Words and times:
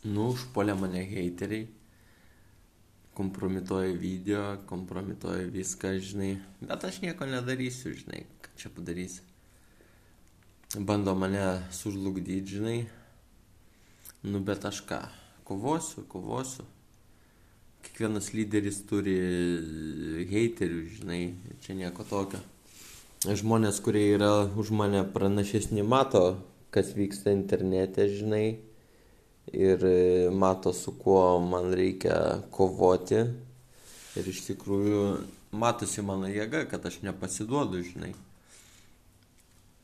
Nu, 0.00 0.30
užpuolė 0.32 0.72
mane 0.80 1.02
heiteriai, 1.04 1.66
kompromituoja 3.12 3.92
video, 4.00 4.44
kompromituoja 4.64 5.44
viską, 5.52 5.90
žinai. 6.00 6.30
Bet 6.64 6.86
aš 6.88 7.02
nieko 7.02 7.26
nedarysiu, 7.28 7.92
žinai, 7.92 8.22
ką 8.40 8.54
čia 8.56 8.70
padarysi. 8.72 9.20
Bando 10.88 11.12
mane 11.12 11.42
sužlugdyti, 11.76 12.54
žinai. 12.54 12.78
Nu, 14.24 14.40
bet 14.40 14.64
aš 14.64 14.80
ką, 14.88 15.02
kovosiu, 15.44 16.06
kovosiu. 16.08 16.64
Kiekvienas 17.84 18.32
lyderis 18.32 18.80
turi 18.88 19.18
heiterių, 20.32 20.80
žinai, 20.96 21.20
čia 21.60 21.76
nieko 21.76 22.08
tokio. 22.08 22.40
Žmonės, 23.28 23.84
kurie 23.84 24.06
yra 24.14 24.48
už 24.56 24.72
mane 24.72 25.04
pranašesni, 25.12 25.84
mato, 25.84 26.40
kas 26.72 26.96
vyksta 26.96 27.36
internete, 27.36 28.08
žinai 28.16 28.69
ir 29.52 29.84
e, 29.84 30.30
mato, 30.30 30.72
su 30.72 30.92
kuo 30.98 31.38
man 31.40 31.72
reikia 31.74 32.40
kovoti. 32.54 33.24
Ir 34.18 34.26
iš 34.26 34.42
tikrųjų 34.48 35.04
matosi 35.54 36.02
mano 36.02 36.30
jėga, 36.30 36.64
kad 36.70 36.84
aš 36.86 37.00
nepasiduodu, 37.06 37.82
žinai. 37.86 38.12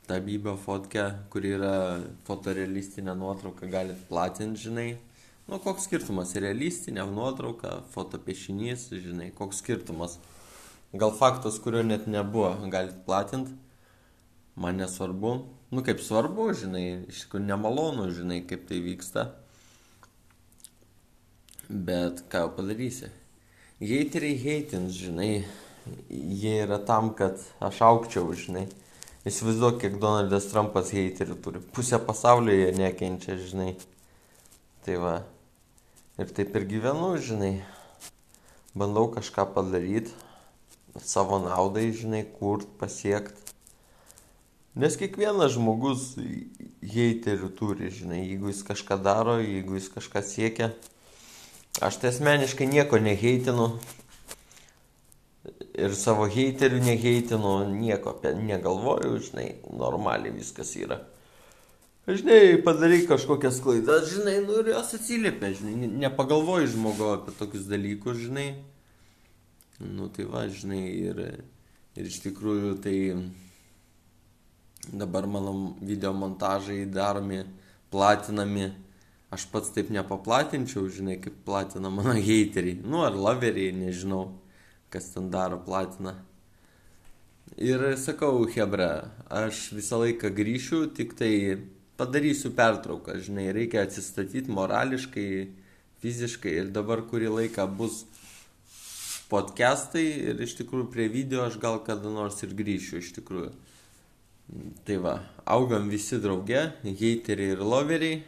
Ta 0.06 0.20
bybio 0.22 0.54
fotke, 0.62 1.02
kur 1.30 1.46
yra 1.46 1.98
fotorealistinė 2.26 3.14
nuotrauka, 3.18 3.66
galit 3.70 4.02
platinti, 4.10 4.68
žinai. 4.68 4.88
Nu, 5.46 5.58
koks 5.62 5.86
skirtumas, 5.86 6.34
realistinė 6.42 7.04
nuotrauka, 7.10 7.80
fotopiešinys, 7.94 8.88
žinai, 9.02 9.30
koks 9.34 9.62
skirtumas. 9.62 10.18
Gal 10.94 11.12
faktas, 11.14 11.58
kurio 11.62 11.82
net 11.86 12.06
nebuvo, 12.10 12.52
galit 12.70 12.98
platinti. 13.06 13.54
Man 14.56 14.78
nesvarbu. 14.80 15.32
Nu, 15.70 15.82
kaip 15.86 16.00
svarbu, 16.02 16.48
žinai, 16.56 16.84
iš 17.10 17.24
tikrųjų 17.26 17.46
nemalonu, 17.50 18.06
žinai, 18.14 18.40
kaip 18.48 18.64
tai 18.70 18.78
vyksta. 18.82 19.26
Bet 21.68 22.20
ką 22.30 22.44
padarysi? 22.54 23.08
Heiteriai 23.82 24.36
heitins, 24.38 24.94
žinai, 24.94 25.42
jie 26.08 26.52
yra 26.62 26.78
tam, 26.78 27.10
kad 27.18 27.42
aš 27.58 27.80
aukčiau, 27.82 28.30
žinai. 28.38 28.68
Įsivaizduok, 29.26 29.80
kiek 29.82 29.96
Donaldas 29.98 30.46
Trumpas 30.52 30.92
heiterių 30.94 31.34
turi. 31.42 31.64
Pusę 31.74 31.98
pasaulio 31.98 32.54
jie 32.54 32.70
nekenčia, 32.78 33.34
žinai. 33.42 33.74
Tai 34.86 35.00
va. 35.02 35.16
Ir 36.22 36.30
taip 36.30 36.54
ir 36.54 36.70
gyvenu, 36.70 37.16
žinai. 37.18 37.52
Bandau 38.70 39.10
kažką 39.10 39.50
padaryti. 39.58 40.14
Savo 41.02 41.42
naudai, 41.42 41.90
žinai, 41.90 42.22
kurt, 42.38 42.70
pasiekti. 42.78 43.42
Nes 44.78 44.94
kiekvienas 45.00 45.56
žmogus 45.58 46.12
heiterių 46.94 47.56
turi, 47.58 47.90
žinai. 47.90 48.22
Jeigu 48.22 48.54
jis 48.54 48.62
kažką 48.70 49.02
daro, 49.02 49.40
jeigu 49.42 49.80
jis 49.80 49.90
kažką 49.90 50.22
siekia 50.22 50.76
Aš 51.80 51.98
tai 52.00 52.08
asmeniškai 52.08 52.66
nieko 52.70 52.96
neheitinu. 53.02 53.66
Ir 55.76 55.92
savo 55.92 56.24
heiterių 56.32 56.78
neheitinu, 56.80 57.50
nieko 57.68 58.14
apie 58.14 58.32
negalvoju, 58.38 59.18
žinai, 59.26 59.50
normaliai 59.76 60.32
viskas 60.32 60.70
yra. 60.80 61.02
Žinai, 62.08 62.62
padarai 62.64 63.02
kažkokias 63.04 63.58
klaidas, 63.60 64.08
žinai, 64.14 64.38
nu 64.46 64.62
ir 64.62 64.70
jos 64.72 64.94
atsiliepia, 64.96 65.50
žinai, 65.58 65.90
nepagalvoji 66.06 66.70
žmogo 66.72 67.10
apie 67.18 67.34
tokius 67.36 67.68
dalykus, 67.68 68.22
žinai. 68.24 68.46
Nu 69.82 70.08
tai 70.08 70.24
va, 70.32 70.46
žinai, 70.48 70.80
ir, 71.10 71.20
ir 71.92 72.08
iš 72.08 72.22
tikrųjų 72.24 72.72
tai 72.80 72.96
dabar 74.96 75.28
mano 75.28 75.74
video 75.82 76.14
montažai 76.16 76.86
daromi, 76.88 77.42
platinami 77.92 78.70
aš 79.34 79.46
pats 79.50 79.72
taip 79.74 79.90
nepaplatinčiau, 79.94 80.86
žinai, 80.92 81.18
kaip 81.22 81.38
platina 81.46 81.90
mano 81.90 82.14
heiteriai. 82.14 82.80
Nu, 82.84 83.02
ar 83.06 83.16
laveriai, 83.18 83.74
nežinau, 83.74 84.30
kas 84.92 85.10
ten 85.14 85.30
daro, 85.30 85.58
platina. 85.64 86.16
Ir 87.56 87.82
sakau, 87.96 88.44
Hebra, 88.50 89.10
aš 89.32 89.70
visą 89.76 90.02
laiką 90.02 90.30
grįšiu, 90.34 90.86
tik 90.96 91.14
tai 91.18 91.32
padarysiu 91.96 92.52
pertrauką, 92.56 93.16
žinai, 93.24 93.48
reikia 93.56 93.86
atsistatyti 93.86 94.52
morališkai, 94.52 95.28
fiziškai 96.02 96.52
ir 96.60 96.72
dabar 96.74 97.00
kurį 97.08 97.30
laiką 97.32 97.64
bus 97.78 98.04
podcastai 99.30 100.04
ir 100.30 100.42
iš 100.44 100.54
tikrųjų 100.60 100.90
prie 100.92 101.08
video 101.10 101.46
aš 101.46 101.56
gal 101.62 101.80
kada 101.86 102.12
nors 102.12 102.42
ir 102.44 102.52
grįšiu 102.54 103.00
iš 103.00 103.14
tikrųjų. 103.16 103.50
Tai 104.86 104.96
va, 105.02 105.14
augam 105.42 105.88
visi 105.90 106.20
drauge, 106.22 106.60
heiteriai 106.84 107.56
ir 107.56 107.64
loveriai 107.64 108.20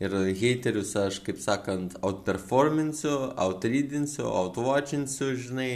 ir 0.00 0.14
heiterius 0.40 0.94
aš, 0.98 1.20
kaip 1.26 1.38
sakant, 1.42 1.96
outperforminsiu, 2.02 3.14
outrydinsiu, 3.44 4.26
outwatchinsiu, 4.26 5.34
žinai. 5.38 5.72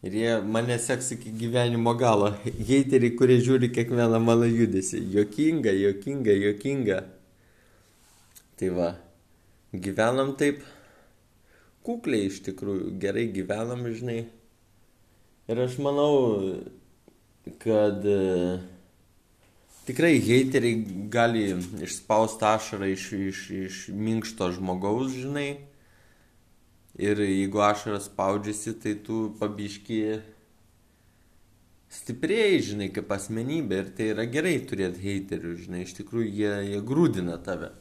Ir 0.00 0.16
jie 0.16 0.34
mane 0.40 0.78
seks 0.80 1.10
iki 1.16 1.32
gyvenimo 1.36 1.92
galo. 2.00 2.30
Heiteriai, 2.44 3.12
kurie 3.16 3.36
žiūri 3.44 3.68
kiekvieną 3.74 4.20
mano 4.24 4.48
judesį. 4.48 5.02
Jokinga, 5.12 5.74
jokinga, 5.76 6.36
jokinga. 6.40 7.00
Tai 8.60 8.70
va, 8.76 8.90
gyvenam 9.72 10.32
taip 10.40 10.62
kukliai 11.84 12.30
iš 12.30 12.40
tikrųjų, 12.48 12.94
gerai 13.00 13.26
gyvenam, 13.34 13.84
žinai. 13.92 14.22
Ir 15.50 15.60
aš 15.66 15.76
manau, 15.84 16.12
kad 17.60 18.04
uh, 18.08 18.60
tikrai 19.90 20.20
heiteriai 20.22 21.08
gali 21.10 21.48
išspausti 21.82 22.46
ašarą 22.46 22.90
iš, 22.92 23.06
iš, 23.30 23.38
iš 23.50 23.78
minkšto 23.90 24.52
žmogaus, 24.54 25.10
žinai. 25.18 25.66
Ir 27.00 27.18
jeigu 27.24 27.62
ašaras 27.64 28.06
spaudžiasi, 28.10 28.76
tai 28.82 28.92
tu 29.02 29.30
pabiški 29.40 30.00
stipriai, 31.90 32.60
žinai, 32.62 32.90
kaip 32.94 33.10
asmenybė. 33.16 33.80
Ir 33.82 33.90
tai 33.96 34.10
yra 34.12 34.26
gerai 34.30 34.58
turėti 34.70 35.02
heiterių, 35.08 35.54
žinai, 35.64 35.82
iš 35.86 35.96
tikrųjų 35.98 36.28
jie, 36.28 36.52
jie 36.70 36.82
grūdina 36.86 37.40
tave. 37.42 37.72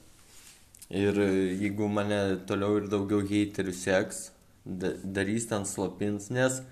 Ir 0.90 1.20
jeigu 1.20 1.92
mane 1.94 2.40
toliau 2.50 2.80
ir 2.80 2.88
daugiau 2.90 3.22
heiterių 3.22 3.76
seks, 3.78 4.30
darys 4.66 5.46
ten 5.52 5.68
slapins, 5.70 6.32
nes 6.34 6.64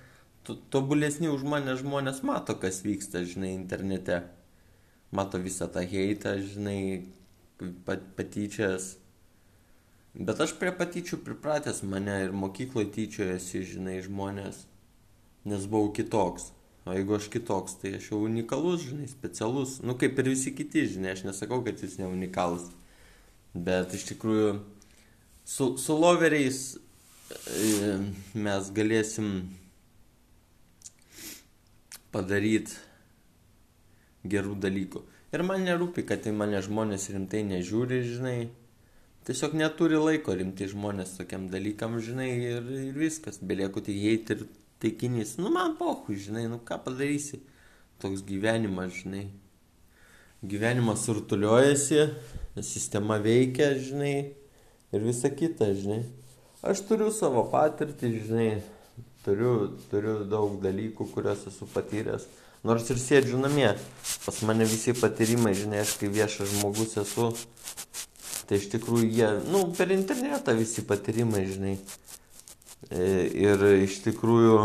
tobulesni 0.73 1.29
už 1.29 1.45
mane 1.45 1.75
žmonės 1.77 2.23
mato, 2.25 2.55
kas 2.57 2.81
vyksta, 2.85 3.21
žinai, 3.27 3.51
internete 3.53 4.23
mato 5.11 5.39
visą 5.39 5.67
tą 5.71 5.83
heitą, 5.87 6.35
žinai, 6.43 7.05
pat, 7.85 8.03
patyčias. 8.17 8.95
Bet 10.17 10.41
aš 10.41 10.55
prie 10.57 10.71
patyčių 10.73 11.19
pripratęs 11.25 11.83
mane 11.85 12.15
ir 12.25 12.33
mokykloje 12.33 12.89
tyčiojasi, 12.95 13.63
žinai, 13.73 13.99
žmonės, 14.05 14.63
nes 15.45 15.67
buvau 15.69 15.91
kitoks. 15.93 16.51
O 16.87 16.95
jeigu 16.95 17.17
aš 17.17 17.27
kitoks, 17.29 17.75
tai 17.81 17.97
aš 17.97 18.09
jau 18.13 18.23
unikalus, 18.23 18.85
žinai, 18.87 19.09
specialus. 19.11 19.77
Nu, 19.83 19.97
kaip 19.99 20.17
ir 20.21 20.31
visi 20.31 20.53
kiti, 20.55 20.87
žinai, 20.87 21.13
aš 21.17 21.25
nesakau, 21.27 21.59
kad 21.65 21.83
jūs 21.83 21.97
ne 21.99 22.07
unikalus. 22.07 22.69
Bet 23.53 23.93
iš 23.97 24.07
tikrųjų, 24.13 24.55
su, 25.45 25.69
su 25.81 25.97
loveriais 25.99 26.61
e, 26.77 27.97
mes 28.39 28.71
galėsim 28.73 29.31
padaryti 32.15 32.86
gerų 34.31 34.55
dalykų. 34.63 35.03
Ir 35.35 35.43
man 35.43 35.65
nerūpi, 35.67 36.05
kad 36.07 36.23
į 36.27 36.33
mane 36.35 36.61
žmonės 36.63 37.09
rimtai 37.11 37.43
nežiūri, 37.47 37.99
žinai. 38.07 38.37
Tiesiog 39.27 39.57
neturi 39.59 39.99
laiko 39.99 40.31
rimti 40.39 40.69
žmonės 40.71 41.17
tokiam 41.17 41.49
dalykam, 41.51 41.97
žinai, 41.99 42.29
ir, 42.47 42.69
ir 42.87 42.95
viskas. 42.95 43.41
Belieku 43.43 43.83
tik 43.83 43.97
heit 43.99 44.31
ir 44.31 44.45
taikinys. 44.79 45.35
Nu, 45.41 45.51
man 45.51 45.75
pohu, 45.79 46.15
žinai, 46.15 46.45
nu 46.47 46.61
ką 46.63 46.79
padarysi. 46.85 47.41
Toks 47.99 48.23
gyvenimas, 48.23 49.01
žinai. 49.01 49.25
Gyvenimas 50.47 51.03
surtuliuojasi, 51.03 52.03
sistema 52.61 53.17
veikia, 53.19 53.71
žinai, 53.81 54.15
ir 54.93 55.03
visa 55.03 55.31
kita, 55.33 55.73
žinai. 55.75 56.03
Aš 56.61 56.83
turiu 56.87 57.09
savo 57.11 57.43
patirtį, 57.51 58.11
žinai, 58.21 58.49
turiu, 59.25 59.73
turiu 59.91 60.21
daug 60.29 60.59
dalykų, 60.63 61.09
kuriuos 61.13 61.47
esu 61.51 61.67
patyręs. 61.73 62.29
Nors 62.67 62.89
ir 62.91 62.97
sėdžiu 62.99 63.37
namie, 63.39 63.69
pas 64.25 64.41
mane 64.43 64.65
visi 64.67 64.91
patyrimai, 64.97 65.53
žinai, 65.55 65.85
aš 65.85 65.93
kai 66.01 66.09
viešas 66.11 66.51
žmogus 66.57 66.97
esu, 66.99 67.29
tai 68.49 68.59
iš 68.59 68.67
tikrųjų 68.73 69.07
jie, 69.07 69.29
nu, 69.53 69.61
per 69.77 69.93
internetą 69.95 70.55
visi 70.57 70.83
patyrimai, 70.87 71.45
žinai. 71.47 71.77
E, 72.91 73.05
ir 73.39 73.63
iš 73.85 74.01
tikrųjų 74.03 74.57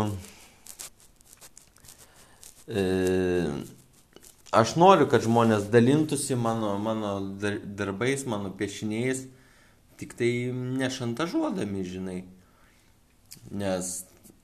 e, 2.67 2.83
aš 4.51 4.75
noriu, 4.83 5.07
kad 5.07 5.23
žmonės 5.23 5.69
dalintųsi 5.71 6.35
mano, 6.35 6.75
mano 6.83 7.15
darbais, 7.63 8.27
mano 8.27 8.51
piešiniais, 8.51 9.29
tik 10.01 10.17
tai 10.19 10.33
nešantažuodami, 10.51 11.87
žinai. 11.87 12.21
Nes 13.53 14.01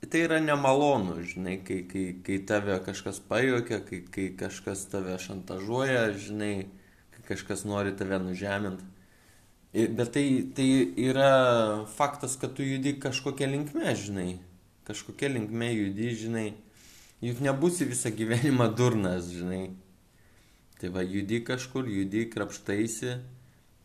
tai 0.08 0.22
yra 0.24 0.40
nemalonu, 0.40 1.18
žinai, 1.28 1.58
kai, 1.66 1.82
kai, 1.84 2.06
kai 2.24 2.38
tave 2.48 2.78
kažkas 2.86 3.20
pajokia, 3.20 3.82
kai, 3.84 4.00
kai 4.08 4.30
kažkas 4.40 4.86
tave 4.92 5.18
šantažuoja, 5.20 6.06
žinai, 6.16 6.70
kai 7.16 7.26
kažkas 7.34 7.66
nori 7.68 7.92
tave 8.00 8.22
nužeminti. 8.24 8.88
Bet 9.74 10.14
tai, 10.16 10.26
tai 10.56 10.70
yra 10.98 11.86
faktas, 11.98 12.38
kad 12.40 12.56
tu 12.56 12.64
judi 12.64 12.96
kažkokia 13.00 13.52
linkme, 13.52 13.92
žinai. 13.96 14.40
Kažkokia 14.88 15.30
linkme 15.36 15.68
judi, 15.76 16.10
žinai. 16.16 16.48
Juk 17.22 17.44
nebūsi 17.44 17.86
visą 17.86 18.10
gyvenimą 18.16 18.72
durnas, 18.80 19.28
žinai. 19.36 19.76
Tai 20.80 20.90
va, 20.96 21.04
judi 21.04 21.44
kažkur, 21.44 21.92
judi, 21.92 22.24
krapštaisi 22.32 23.18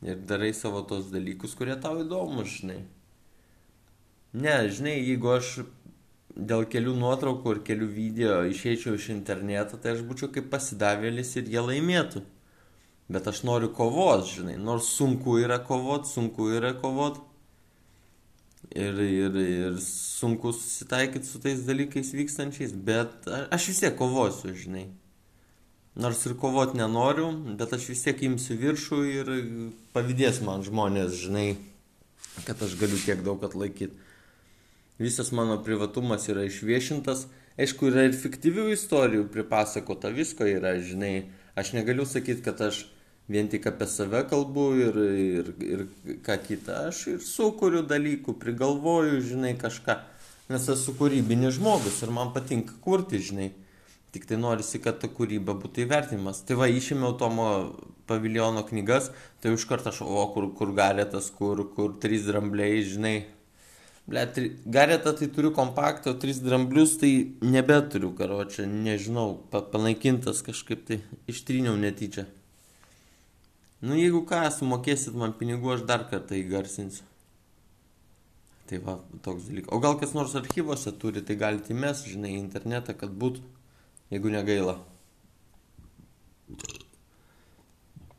ir 0.05 0.21
darai 0.31 0.55
savo 0.55 0.85
tos 0.87 1.11
dalykus, 1.11 1.57
kurie 1.59 1.75
tau 1.83 1.99
įdomus, 2.05 2.61
žinai. 2.61 2.85
Ne, 4.35 4.55
žinai, 4.71 4.97
jeigu 5.03 5.35
aš 5.35 5.65
dėl 6.35 6.67
kelių 6.67 6.95
nuotraukų 6.99 7.55
ir 7.55 7.61
kelių 7.67 7.89
video 7.95 8.39
išeičiau 8.51 8.97
iš 8.99 9.11
interneto, 9.15 9.79
tai 9.79 9.95
aš 9.95 10.03
būčiau 10.07 10.33
kaip 10.35 10.51
pasidavėlis 10.53 11.37
ir 11.39 11.51
jie 11.51 11.63
laimėtų. 11.63 12.25
Bet 13.13 13.29
aš 13.29 13.43
noriu 13.45 13.69
kovos, 13.75 14.33
žinai, 14.33 14.57
nors 14.57 14.89
sunku 14.97 15.37
yra 15.43 15.61
kovot, 15.63 16.09
sunku 16.09 16.49
yra 16.57 16.73
kovot. 16.79 17.21
Ir, 18.75 18.97
ir, 18.97 19.35
ir 19.39 19.75
sunku 19.85 20.55
susitaikyti 20.57 21.29
su 21.29 21.39
tais 21.39 21.61
dalykais 21.67 22.15
vykstančiais, 22.17 22.73
bet 22.73 23.29
aš 23.29 23.69
vis 23.71 23.83
tiek 23.85 23.95
kovosiu, 23.99 24.55
žinai. 24.57 24.87
Nors 26.01 26.25
ir 26.27 26.35
kovot 26.41 26.73
nenoriu, 26.75 27.29
bet 27.61 27.77
aš 27.77 27.91
vis 27.93 28.03
tiek 28.03 28.25
imsiu 28.27 28.57
viršų 28.59 29.03
ir 29.13 29.31
pavydės 29.95 30.41
man 30.43 30.65
žmonės, 30.67 31.13
žinai, 31.21 31.53
kad 32.49 32.65
aš 32.65 32.75
galiu 32.81 32.99
tiek 33.05 33.21
daug 33.23 33.45
atlaikyti 33.47 34.04
visas 34.99 35.33
mano 35.33 35.59
privatumas 35.63 36.29
yra 36.29 36.45
išviešintas. 36.49 37.27
Aišku, 37.55 37.91
yra 37.93 38.09
ir 38.09 38.17
fiktyvių 38.19 38.71
istorijų 38.75 39.29
pripasakota, 39.31 40.11
visko 40.15 40.47
yra, 40.49 40.75
žinai. 40.83 41.31
Aš 41.55 41.71
negaliu 41.77 42.07
sakyti, 42.07 42.43
kad 42.43 42.59
aš 42.67 42.85
vien 43.31 43.49
tik 43.49 43.67
apie 43.71 43.87
save 43.87 44.25
kalbu 44.31 44.65
ir, 44.83 44.99
ir, 45.15 45.53
ir 45.63 45.85
ką 46.27 46.39
kitą. 46.43 46.89
Aš 46.91 47.05
ir 47.13 47.21
sukuriu 47.23 47.85
dalykų, 47.87 48.35
prigalvoju, 48.43 49.21
žinai, 49.23 49.55
kažką. 49.61 50.01
Nes 50.51 50.67
esu 50.69 50.93
kūrybinis 50.99 51.57
žmogus 51.57 52.03
ir 52.05 52.11
man 52.13 52.35
patinka 52.35 52.75
kurti, 52.85 53.23
žinai. 53.23 53.53
Tik 54.15 54.29
tai 54.31 54.37
norisi, 54.39 54.79
kad 54.83 55.01
ta 55.03 55.09
kūryba 55.11 55.57
būtų 55.59 55.87
įvertinimas. 55.87 56.43
Tai 56.47 56.59
va, 56.61 56.69
išėmiau 56.71 57.17
Tomo 57.19 57.49
paviljono 58.07 58.63
knygas, 58.69 59.09
tai 59.41 59.55
iš 59.55 59.65
karto 59.67 59.91
aš, 59.91 60.03
o, 60.05 60.27
kur, 60.35 60.51
kur 60.59 60.75
galėtas, 60.77 61.31
kur, 61.35 61.65
kur 61.75 61.97
trys 62.03 62.27
drambliai, 62.29 62.83
žinai, 62.87 63.15
Ble, 64.05 64.27
tri, 64.37 64.51
garetą 64.69 65.15
tai 65.17 65.31
turiu 65.33 65.51
kompaktą, 65.57 66.13
o 66.13 66.19
tris 66.21 66.43
dramblius 66.45 66.99
tai 67.01 67.13
nebeturiu, 67.41 68.11
karo, 68.13 68.43
čia 68.45 68.67
nežinau, 68.69 69.39
pa, 69.51 69.63
panaikintas 69.65 70.43
kažkaip 70.45 70.83
tai 70.85 70.99
ištryniau 71.31 71.79
netyčia. 71.81 72.27
Nu, 73.81 73.97
jeigu 73.97 74.21
ką, 74.29 74.43
sumokėsit 74.53 75.17
man 75.17 75.33
pinigų, 75.39 75.73
aš 75.79 75.87
dar 75.89 76.05
kartą 76.11 76.37
įgarsinsiu. 76.37 77.05
Tai 78.69 78.81
va, 78.85 78.99
toks 79.25 79.49
dalykas. 79.49 79.73
O 79.73 79.81
gal 79.81 79.97
kas 80.01 80.13
nors 80.17 80.37
archyvose 80.37 80.93
turi, 81.01 81.25
tai 81.25 81.37
galite 81.41 81.73
įmes, 81.73 82.05
žinai, 82.09 82.37
internetą, 82.37 82.93
kad 82.97 83.13
būtų, 83.13 83.41
jeigu 84.13 84.33
negaila. 84.33 84.79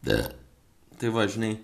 Tai 0.05 1.13
va, 1.13 1.25
žinai, 1.29 1.55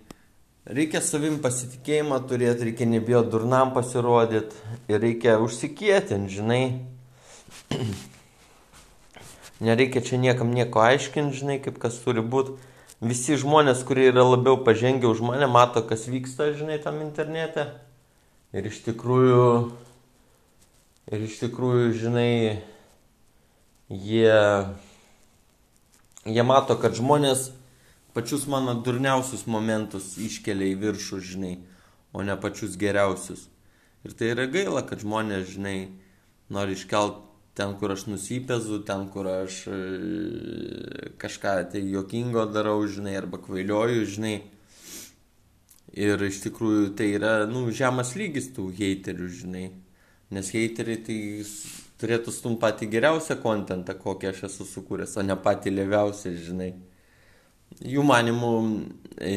Reikia 0.71 1.01
savim 1.03 1.41
pasitikėjimą 1.43 2.21
turėti, 2.29 2.69
reikia 2.69 2.85
nebijoti 2.87 3.33
durnam 3.33 3.73
pasirodyti 3.75 4.55
ir 4.87 5.01
reikia 5.03 5.33
užsikėtinti, 5.43 6.31
žinai. 6.31 6.61
Nereikia 9.67 9.99
čia 10.07 10.21
niekam 10.21 10.55
nieko 10.55 10.79
aiškinti, 10.85 11.41
žinai, 11.41 11.59
kaip 11.65 11.75
kas 11.81 11.99
turi 11.99 12.23
būti. 12.23 12.55
Visi 13.03 13.35
žmonės, 13.35 13.83
kurie 13.83 14.07
yra 14.13 14.23
labiau 14.23 14.61
pažengę 14.63 15.11
už 15.11 15.19
mane, 15.27 15.51
mato, 15.51 15.83
kas 15.83 16.07
vyksta, 16.07 16.53
žinai, 16.55 16.79
tam 16.79 17.03
internete. 17.03 17.67
Ir 18.55 18.71
iš 18.71 18.79
tikrųjų, 18.87 19.45
ir 21.11 21.25
iš 21.27 21.39
tikrųjų, 21.43 21.95
žinai, 21.99 22.31
jie, 23.91 24.37
jie 26.23 26.47
mato, 26.47 26.79
kad 26.79 26.95
žmonės 26.95 27.49
pačius 28.13 28.47
mano 28.47 28.75
durniausius 28.83 29.45
momentus 29.47 30.15
iškelia 30.19 30.73
į 30.73 30.77
viršų, 30.81 31.19
žinai, 31.31 31.55
o 32.11 32.23
ne 32.25 32.35
pačius 32.39 32.77
geriausius. 32.79 33.47
Ir 34.05 34.15
tai 34.17 34.31
yra 34.33 34.47
gaila, 34.51 34.81
kad 34.87 35.03
žmonės, 35.03 35.53
žinai, 35.53 35.91
nori 36.51 36.75
iškelt 36.75 37.21
ten, 37.55 37.75
kur 37.79 37.93
aš 37.93 38.07
nusipėzu, 38.09 38.81
ten, 38.87 39.05
kur 39.13 39.29
aš 39.29 39.61
e, 39.69 39.77
kažką 41.21 41.55
tai 41.71 41.83
jokingo 41.85 42.47
darau, 42.49 42.81
žinai, 42.89 43.15
arba 43.19 43.39
kvailioju, 43.43 44.07
žinai. 44.15 44.35
Ir 45.91 46.23
iš 46.23 46.39
tikrųjų 46.45 46.93
tai 46.97 47.11
yra, 47.17 47.33
nu, 47.51 47.65
žemas 47.75 48.15
lygis 48.15 48.49
tų 48.55 48.69
heiterių, 48.77 49.27
žinai. 49.41 49.65
Nes 50.31 50.51
heiteriai 50.55 51.01
tai 51.03 51.17
turėtų 51.99 52.31
stum 52.31 52.55
patį 52.59 52.87
geriausią 52.93 53.35
kontentą, 53.43 53.97
kokį 53.99 54.31
aš 54.31 54.45
esu 54.47 54.67
sukūręs, 54.67 55.17
o 55.19 55.25
ne 55.27 55.35
patį 55.35 55.75
lėviausią, 55.75 56.31
žinai 56.47 56.71
jų 57.79 58.03
manimų 58.05 58.53
e, 59.17 59.33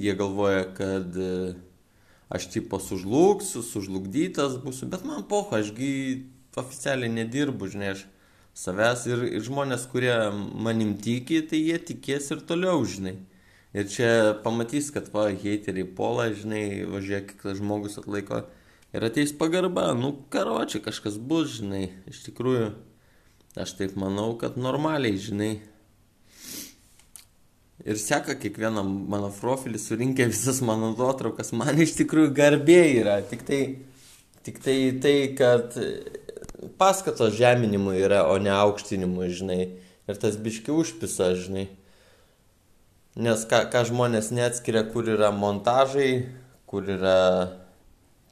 jie 0.00 0.14
galvoja, 0.18 0.64
kad 0.76 1.16
e, 1.20 1.54
aš 2.32 2.48
tipo 2.54 2.80
sužlugsiu, 2.82 3.62
sužlugdytas 3.64 4.58
būsiu, 4.62 4.88
bet 4.90 5.04
man 5.08 5.24
poha, 5.28 5.60
ašgi 5.62 5.92
oficialiai 6.58 7.12
nedirbu, 7.12 7.68
žinai, 7.70 7.94
aš 7.94 8.04
savęs 8.58 9.06
ir, 9.10 9.24
ir 9.38 9.44
žmonės, 9.46 9.86
kurie 9.92 10.14
manim 10.34 10.96
tiki, 10.98 11.42
tai 11.46 11.60
jie 11.62 11.78
tikės 11.92 12.32
ir 12.34 12.42
toliau, 12.48 12.82
žinai. 12.88 13.18
Ir 13.76 13.84
čia 13.92 14.10
pamatys, 14.42 14.88
kad 14.94 15.10
va, 15.12 15.28
heiteriai 15.28 15.86
pola, 15.98 16.30
žinai, 16.34 16.86
važiuok, 16.88 17.34
kiek 17.36 17.58
žmogus 17.60 17.98
atlaiko 18.00 18.46
ir 18.96 19.04
ateis 19.04 19.34
pagarba, 19.36 19.90
nu, 19.94 20.14
karočiai 20.32 20.82
kažkas 20.82 21.18
bus, 21.20 21.58
žinai, 21.58 21.90
iš 22.08 22.24
tikrųjų, 22.26 22.70
aš 23.60 23.76
taip 23.78 23.98
manau, 24.00 24.32
kad 24.40 24.56
normaliai, 24.56 25.20
žinai, 25.20 25.52
ir 27.84 27.98
seka 28.00 28.34
kiekvieną 28.38 28.82
mano 28.84 29.30
profilį, 29.34 29.78
surinkę 29.82 30.26
visas 30.30 30.60
mano 30.64 30.92
nuotraukas, 30.96 31.52
man 31.56 31.78
iš 31.82 31.94
tikrųjų 32.00 32.32
garbė 32.36 32.80
yra. 32.98 33.18
Tik 33.26 33.44
tai, 33.46 33.60
tik 34.46 34.62
tai, 34.64 34.78
tai 35.02 35.16
kad 35.38 35.76
paskatos 36.80 37.36
žeminimui 37.38 37.98
yra, 38.02 38.24
o 38.30 38.38
ne 38.42 38.52
aukštinimui, 38.54 39.30
žinai. 39.34 39.60
Ir 40.08 40.18
tas 40.18 40.38
biški 40.40 40.72
užpisa, 40.72 41.34
žinai. 41.38 41.68
Nes 43.18 43.42
ką, 43.50 43.64
ką 43.72 43.82
žmonės 43.90 44.30
neatskiria, 44.34 44.84
kur 44.88 45.08
yra 45.10 45.30
montažai, 45.34 46.28
kur 46.70 46.86
yra 46.86 47.18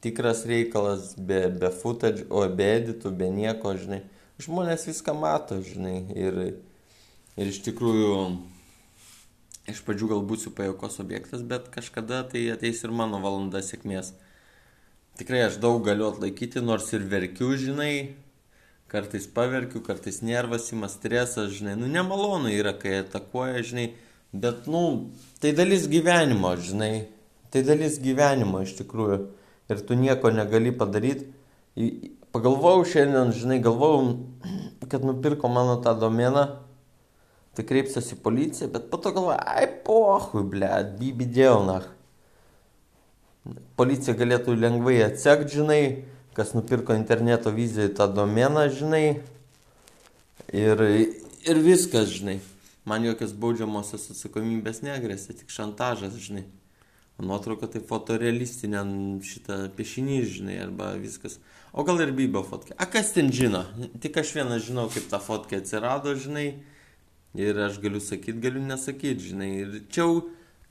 tikras 0.05 0.45
reikalas, 0.47 1.15
be, 1.19 1.47
be 1.51 1.71
footage, 1.75 2.27
o 2.31 2.45
be 2.49 2.69
editų, 2.79 3.11
be 3.19 3.31
nieko, 3.35 3.75
žinai. 3.79 4.05
Žmonės 4.43 4.87
viską 4.89 5.15
mato, 5.17 5.59
žinai. 5.65 5.99
Ir, 6.15 6.41
ir 7.37 7.51
iš 7.51 7.63
tikrųjų 7.67 8.13
iš 9.71 9.83
pradžių 9.87 10.11
gal 10.13 10.23
būsiu 10.27 10.53
pajokos 10.55 11.01
objektas, 11.03 11.43
bet 11.43 11.69
kažkada 11.75 12.23
tai 12.31 12.45
ateis 12.55 12.83
ir 12.85 12.95
mano 12.95 13.19
valanda 13.23 13.63
sėkmės. 13.65 14.13
Tikrai 15.19 15.47
aš 15.47 15.59
daug 15.63 15.81
galiu 15.85 16.11
atlaikyti, 16.11 16.63
nors 16.63 16.93
ir 16.93 17.07
verkiu, 17.09 17.55
žinai, 17.59 18.17
kartais 18.93 19.27
paverkiu, 19.27 19.81
kartais 19.85 20.21
nervas 20.23 20.69
įmas 20.75 20.99
stresas, 20.99 21.55
žinai, 21.57 21.75
nu 21.81 21.89
nemalonu 21.91 22.53
yra, 22.53 22.75
kai 22.77 23.01
atakuoja, 23.01 23.65
žinai, 23.67 23.87
bet, 24.37 24.69
nu, 24.71 25.09
tai 25.43 25.55
dalis 25.57 25.89
gyvenimo, 25.91 26.53
žinai, 26.61 27.09
tai 27.51 27.65
dalis 27.67 27.99
gyvenimo 28.03 28.63
iš 28.67 28.77
tikrųjų. 28.83 29.25
Ir 29.67 29.81
tu 29.83 29.97
nieko 29.99 30.31
negali 30.31 30.71
padaryti. 30.71 31.33
Pagalvojau 32.37 32.85
šiandien, 32.87 33.33
žinai, 33.35 33.57
galvojau, 33.65 34.13
kad 34.87 35.03
nupirko 35.03 35.51
mano 35.51 35.81
tą 35.83 35.97
domeną 35.99 36.45
tai 37.57 37.65
kreipsiuosi 37.65 38.17
į 38.17 38.23
policiją, 38.25 38.69
bet 38.73 38.91
po 38.91 39.01
to 39.01 39.13
galvoju, 39.17 39.39
ai 39.41 39.67
pohui, 39.87 40.45
ble, 40.53 40.71
bibi 40.99 41.29
dėlnach. 41.39 41.89
Policija 43.79 44.17
galėtų 44.19 44.57
lengvai 44.59 44.99
atsekti, 45.07 45.61
žinai, 45.61 45.81
kas 46.37 46.53
nupirko 46.57 46.97
interneto 46.99 47.53
viziją 47.55 47.89
į 47.89 47.95
tą 47.97 48.11
domeną, 48.13 48.67
žinai. 48.75 49.07
Ir, 50.53 50.83
ir 51.47 51.63
viskas, 51.65 52.11
žinai. 52.13 52.41
Man 52.87 53.07
jokios 53.07 53.33
baudžiamosios 53.35 54.11
atsakomybės 54.13 54.83
negrėsia, 54.85 55.35
tik 55.39 55.51
šantažas, 55.51 56.19
žinai. 56.23 56.45
Nuotrauka 57.17 57.71
tai 57.73 57.81
fotorealistinė 57.81 58.83
šitą 59.25 59.63
piešinį, 59.79 60.19
žinai, 60.29 60.59
arba 60.67 60.93
viskas. 61.01 61.39
O 61.73 61.85
gal 61.87 62.03
ir 62.05 62.13
bybio 62.17 62.43
fotkė. 62.45 62.77
A 62.77 62.85
kas 62.91 63.15
ten 63.17 63.33
žino? 63.33 63.65
Tik 64.03 64.21
aš 64.21 64.35
vienas 64.37 64.67
žinau, 64.69 64.91
kaip 64.93 65.09
ta 65.09 65.21
fotkė 65.23 65.63
atsirado, 65.63 66.13
žinai. 66.21 66.51
Ir 67.37 67.59
aš 67.61 67.77
galiu 67.83 68.01
sakyti, 68.01 68.41
galiu 68.41 68.63
nesakyti, 68.65 69.31
žinai. 69.31 69.51
Ir 69.61 69.79
čia 69.93 70.07
jau 70.07 70.13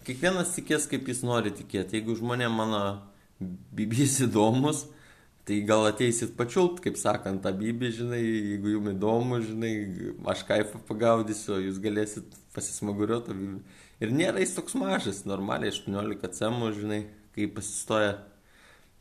kiekvienas 0.08 0.56
tikės, 0.56 0.88
kaip 0.90 1.08
jis 1.10 1.22
nori 1.26 1.52
tikėti. 1.54 2.00
Jeigu 2.00 2.16
žmonė 2.18 2.50
mano 2.50 2.82
bibys 3.76 4.18
įdomus, 4.26 4.86
tai 5.46 5.60
gal 5.68 5.86
ateisit 5.86 6.34
pačiult, 6.38 6.80
kaip 6.82 6.98
sakant, 6.98 7.44
tą 7.44 7.52
bibį, 7.54 7.92
žinai, 8.00 8.22
jeigu 8.22 8.72
jums 8.74 8.94
įdomu, 8.96 9.40
žinai, 9.46 9.74
aš 10.34 10.42
kaifą 10.48 10.82
pagaudysiu, 10.88 11.60
jūs 11.68 11.78
galėsit 11.84 12.34
pasismaguriuoti. 12.56 13.36
Ir 14.02 14.16
nėra 14.16 14.42
jis 14.42 14.56
toks 14.58 14.78
mažas, 14.80 15.22
normaliai 15.30 15.74
18 15.74 16.34
cemų, 16.40 16.72
žinai, 16.80 17.00
kai 17.38 17.46
pasistoja 17.52 18.18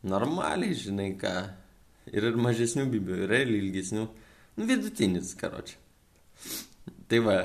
normaliai, 0.05 0.77
žinai 0.77 1.15
ką. 1.21 1.35
Ir 2.13 2.29
ir 2.29 2.37
mažesnių 2.37 2.85
bibių, 2.93 3.23
yra 3.25 3.41
ir 3.41 3.57
ilgesnių. 3.57 4.05
Nu, 4.61 4.69
vidutinis, 4.69 5.33
karočią. 5.41 5.81
Tai 7.09 7.19
va, 7.21 7.37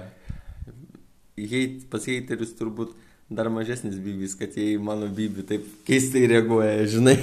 heit, 1.36 1.84
pas 1.92 2.06
heiterius 2.08 2.54
turbūt 2.56 2.94
dar 3.30 3.50
mažesnis 3.52 3.98
bibis, 4.02 4.36
kad 4.40 4.56
jie 4.56 4.74
į 4.76 4.80
mano 4.82 5.10
bibį 5.12 5.44
taip 5.50 5.66
keistai 5.88 6.26
reaguoja, 6.32 6.86
žinai. 6.90 7.18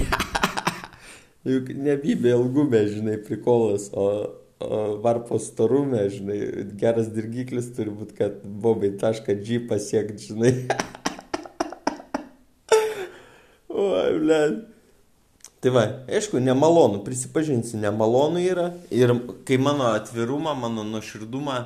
Juk 1.51 1.71
ne 1.75 1.95
bibė 1.99 2.35
ilgumė, 2.35 2.83
žinai, 2.91 3.17
prikolas, 3.25 3.89
o, 3.89 4.05
o 4.61 4.79
varpo 5.03 5.39
storumė, 5.41 6.05
žinai, 6.13 6.39
geras 6.79 7.09
dirgiklis 7.15 7.71
turi 7.75 7.91
būti, 7.93 8.15
kad 8.19 8.39
bobai 8.45 8.93
tašką 9.01 9.35
G 9.41 9.59
pasiekti, 9.69 10.31
žinai. 10.31 10.53
Oi, 13.77 14.09
blėt. 14.21 14.65
Tai 15.57 15.73
va, 15.73 15.83
aišku, 16.13 16.37
nemalonu, 16.43 17.01
prisipažinsiu, 17.01 17.79
nemalonu 17.81 18.39
yra. 18.45 18.69
Ir 18.93 19.15
kai 19.47 19.57
mano 19.57 19.89
atvirumą, 19.89 20.53
mano 20.55 20.85
nuoširdumą, 20.85 21.57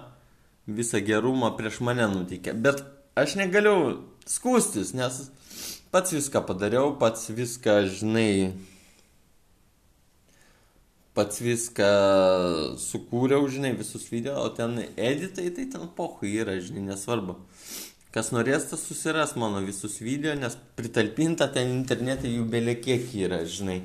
visą 0.78 1.02
gerumą 1.06 1.52
prieš 1.58 1.82
mane 1.86 2.08
nutikė. 2.12 2.54
Bet 2.54 2.84
aš 3.20 3.38
negaliu 3.40 4.02
skūstis, 4.30 4.94
nes 4.98 5.24
pats 5.92 6.14
viską 6.16 6.44
padariau, 6.48 6.94
pats 7.00 7.30
viską, 7.34 7.78
žinai, 7.92 8.54
pats 11.18 11.42
viską 11.44 11.92
sukūriau, 12.80 13.48
žinai, 13.52 13.74
visus 13.80 14.08
video, 14.12 14.38
o 14.46 14.52
ten 14.56 14.80
editai, 14.96 15.50
tai 15.56 15.68
ten 15.72 15.90
pohui 15.96 16.38
yra, 16.44 16.58
žinai, 16.64 16.88
nesvarbu. 16.94 17.38
Kas 18.12 18.34
norės, 18.36 18.68
tas 18.68 18.84
susiras 18.84 19.38
mano 19.40 19.62
visus 19.64 20.00
video, 20.04 20.34
nes 20.36 20.58
pritalpinta 20.76 21.48
ten 21.52 21.70
internete 21.78 22.32
jų 22.32 22.44
belė 22.52 22.76
kiek 22.84 23.12
yra, 23.16 23.44
žinai. 23.48 23.82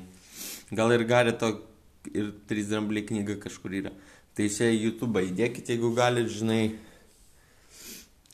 Gal 0.75 0.91
ir 0.91 1.05
gali 1.07 1.31
to 1.39 1.53
ir 2.11 2.33
3 2.49 2.67
drambliai 2.71 3.07
knyga 3.07 3.37
kažkur 3.43 3.75
yra. 3.79 3.93
Tai 4.37 4.45
čia 4.53 4.69
YouTube 4.69 5.23
įdėkite, 5.25 5.73
jeigu 5.73 5.89
galite, 5.97 6.29
žinai. 6.29 6.75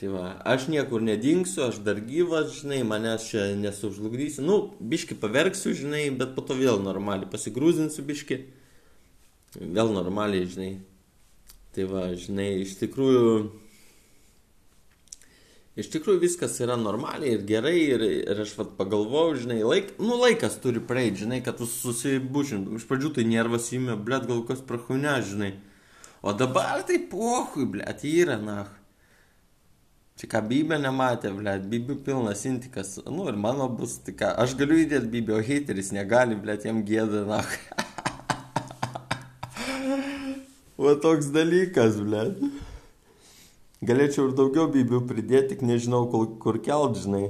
Tai 0.01 0.10
va, 0.12 0.24
aš 0.43 0.65
niekur 0.67 1.00
nedingsiu, 1.00 1.62
aš 1.69 1.77
dar 1.86 2.01
gyvas, 2.03 2.57
žinai, 2.57 2.81
manęs 2.83 3.29
čia 3.29 3.45
nesužlugdysiu. 3.55 4.43
Nu, 4.43 4.57
biški 4.83 5.15
paverksiu, 5.15 5.72
žinai, 5.79 6.10
bet 6.12 6.36
po 6.36 6.43
to 6.43 6.60
vėl 6.60 6.83
normaliai 6.83 7.31
pasigrūzinsiu 7.31 8.03
biški. 8.03 8.41
Vėl 9.63 9.95
normaliai, 9.95 10.50
žinai. 10.51 10.72
Tai 11.72 11.88
va, 11.88 12.05
žinai, 12.19 12.50
iš 12.65 12.75
tikrųjų 12.83 13.27
iš 15.79 15.88
tikrųjų 15.95 16.19
viskas 16.22 16.60
yra 16.62 16.75
normaliai 16.77 17.38
ir 17.38 17.45
gerai 17.48 17.77
ir, 17.79 18.03
ir 18.27 18.41
aš 18.43 18.57
vat 18.60 18.75
pagalvojau, 18.77 19.39
žinai, 19.45 19.63
laik, 19.63 19.95
nu 20.03 20.19
laikas 20.19 20.60
turi 20.62 20.83
praeiti, 20.83 21.24
žinai, 21.24 21.39
kad 21.45 21.63
tu 21.63 21.65
susibušintum. 21.69 22.75
Iš 22.75 22.91
pradžių 22.91 23.15
tai 23.15 23.31
nervas 23.31 23.72
įmė, 23.72 23.95
blėt, 23.95 24.27
gal 24.27 24.43
kas 24.51 24.60
prahune, 24.67 25.22
žinai. 25.31 25.55
O 26.23 26.31
dabar 26.31 26.85
tai 26.87 27.01
pohui, 27.11 27.65
blėt, 27.67 28.05
yra, 28.07 28.37
na. 28.39 28.61
Čia 30.15 30.29
ką 30.31 30.39
bybė 30.47 30.77
nematė, 30.79 31.33
blėt, 31.35 31.65
bybių 31.67 31.97
pilnas 32.05 32.45
intikas. 32.47 32.93
Nu 33.11 33.25
ir 33.27 33.35
mano 33.35 33.67
bus, 33.67 33.97
tai 34.05 34.13
ką, 34.15 34.29
aš 34.39 34.53
galiu 34.55 34.77
įdėti 34.85 35.11
bybę, 35.17 35.35
o 35.35 35.41
hateris 35.43 35.91
negali, 35.91 36.37
blėt, 36.39 36.63
jam 36.69 36.79
gėda, 36.87 37.25
na. 37.27 37.41
o 40.79 40.95
toks 41.03 41.27
dalykas, 41.35 41.99
blėt. 41.99 42.39
Galėčiau 43.83 44.29
ir 44.29 44.37
daugiau 44.39 44.71
bibių 44.71 45.03
pridėti, 45.09 45.57
tik 45.57 45.67
nežinau, 45.67 46.05
kur, 46.39 46.63
kelt, 46.63 47.03
žinai. 47.03 47.25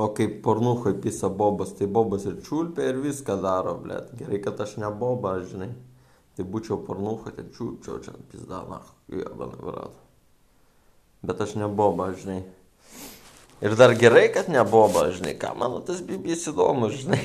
O 0.00 0.06
kaip 0.16 0.38
pornuhai 0.44 0.94
pisa 1.02 1.28
bobas, 1.28 1.74
tai 1.76 1.86
bobas 1.86 2.24
ir 2.24 2.38
čiulpia 2.46 2.86
ir 2.88 3.00
viską 3.04 3.36
daro, 3.42 3.74
blėt. 3.82 4.14
Gerai, 4.16 4.38
kad 4.40 4.62
aš 4.64 4.78
ne 4.80 4.88
boba, 5.02 5.34
žinai. 5.44 5.68
Tai 6.36 6.46
būčiau 6.54 6.78
pornuhai, 6.86 7.34
tai 7.36 7.44
čiulpčiau 7.52 7.98
čia 8.00 8.14
pizda, 8.30 8.62
na, 8.70 8.80
jebana 9.12 9.60
vrat. 9.60 9.98
Bet 11.26 11.42
aš 11.44 11.58
ne 11.60 11.68
boba, 11.68 12.08
žinai. 12.16 12.38
Ir 13.60 13.76
dar 13.76 13.92
gerai, 14.00 14.30
kad 14.32 14.48
ne 14.48 14.64
boba, 14.64 15.10
žinai, 15.12 15.36
ką 15.36 15.52
mano 15.60 15.82
tas 15.84 16.00
bibis 16.00 16.48
įdomu, 16.48 16.88
žinai. 16.96 17.20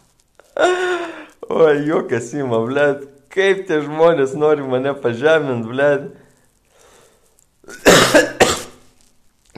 Oi, 1.60 1.76
juokas 1.86 2.34
įma, 2.34 2.64
blėt 2.66 3.06
kaip 3.30 3.66
tie 3.68 3.80
žmonės 3.84 4.34
nori 4.38 4.66
mane 4.66 4.92
pažeminti, 4.98 5.70
blėd. 5.70 6.10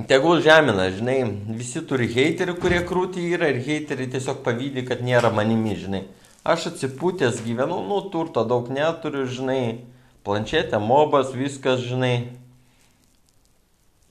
Tegul 0.09 0.41
žemina, 0.41 0.89
žinai, 0.91 1.19
visi 1.53 1.83
turi 1.85 2.07
heiterių, 2.11 2.55
kurie 2.63 2.81
krūti 2.89 3.23
yra 3.37 3.51
ir 3.53 3.59
heiteriai 3.63 4.09
tiesiog 4.15 4.41
pavydį, 4.47 4.87
kad 4.89 5.03
nėra 5.05 5.31
manimi, 5.35 5.75
žinai. 5.77 6.03
Aš 6.49 6.71
atsipūtęs 6.73 7.43
gyvenu, 7.45 7.83
nu, 7.87 7.99
turto 8.11 8.43
daug 8.49 8.71
neturiu, 8.73 9.27
žinai, 9.31 9.85
planšetė, 10.27 10.81
mobas, 10.83 11.35
viskas, 11.37 11.85
žinai. 11.85 12.33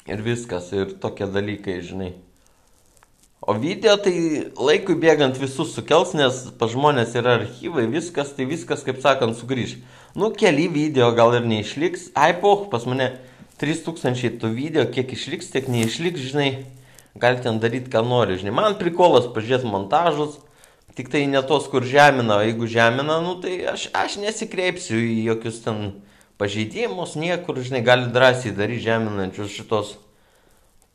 Ir 0.05 0.21
viskas, 0.25 0.69
ir 0.75 0.93
tokie 1.01 1.27
dalykai, 1.27 1.79
žinai. 1.87 2.11
O 3.41 3.55
video 3.57 3.95
tai 3.97 4.13
laikui 4.53 4.93
bėgant 5.01 5.39
visus 5.41 5.73
sukels, 5.73 6.13
nes 6.13 6.43
pa 6.59 6.69
žmonės 6.69 7.17
yra 7.17 7.39
archyvai, 7.39 7.87
viskas, 7.89 8.35
tai 8.37 8.45
viskas, 8.45 8.85
kaip 8.85 9.01
sakant, 9.01 9.33
sugrįž. 9.39 9.79
Nu, 10.13 10.29
keli 10.29 10.69
video 10.69 11.09
gal 11.17 11.33
ir 11.39 11.49
neišliks. 11.49 12.11
Ai, 12.13 12.35
poh, 12.37 12.67
pas 12.69 12.85
mane 12.85 13.09
3000 13.61 14.39
tų 14.41 14.51
video, 14.55 14.85
kiek 14.89 15.13
išliks, 15.13 15.51
tiek 15.53 15.69
neišliks, 15.69 16.31
žinai. 16.33 16.51
Gali 17.21 17.43
ten 17.43 17.59
daryti, 17.61 17.91
ką 17.91 18.01
nori, 18.07 18.39
žinai. 18.41 18.55
Man 18.55 18.77
prikolas 18.79 19.27
pažiūrėti 19.31 19.69
montažus, 19.69 20.39
tik 20.97 21.11
tai 21.11 21.25
ne 21.29 21.41
tos, 21.45 21.67
kur 21.71 21.85
žemina, 21.87 22.39
o 22.39 22.45
jeigu 22.45 22.69
žemina, 22.71 23.19
nu 23.23 23.35
tai 23.43 23.59
aš, 23.69 23.89
aš 23.95 24.17
nesikreipsiu 24.23 24.97
į 24.97 25.19
jokius 25.29 25.59
ten 25.65 25.83
pažeidimus, 26.41 27.13
niekur, 27.19 27.59
žinai, 27.61 27.83
gali 27.85 28.09
drąsiai 28.11 28.55
daryti 28.57 28.87
žeminančius 28.87 29.53
šitos 29.53 29.93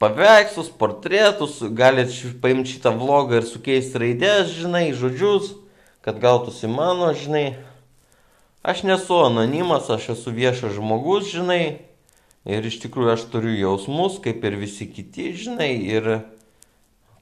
paveikslus, 0.02 0.72
portretus, 0.74 1.60
galit 1.70 2.12
paimti 2.42 2.74
šitą 2.74 2.92
vlogą 2.98 3.40
ir 3.40 3.46
sukeisti 3.48 4.02
raidės, 4.02 4.50
žinai, 4.58 4.90
žodžius, 4.96 5.54
kad 6.04 6.18
gautųsi 6.20 6.68
mano, 6.68 7.12
žinai. 7.14 7.54
Aš 8.66 8.82
nesu 8.82 9.20
anonimas, 9.22 9.86
aš 9.94 10.16
esu 10.16 10.34
viešas 10.34 10.74
žmogus, 10.74 11.30
žinai. 11.30 11.85
Ir 12.46 12.66
iš 12.66 12.78
tikrųjų 12.84 13.12
aš 13.16 13.26
turiu 13.32 13.52
jausmus, 13.56 14.20
kaip 14.22 14.44
ir 14.46 14.58
visi 14.60 14.86
kiti, 14.86 15.32
žinai. 15.34 15.72
Ir 15.82 16.10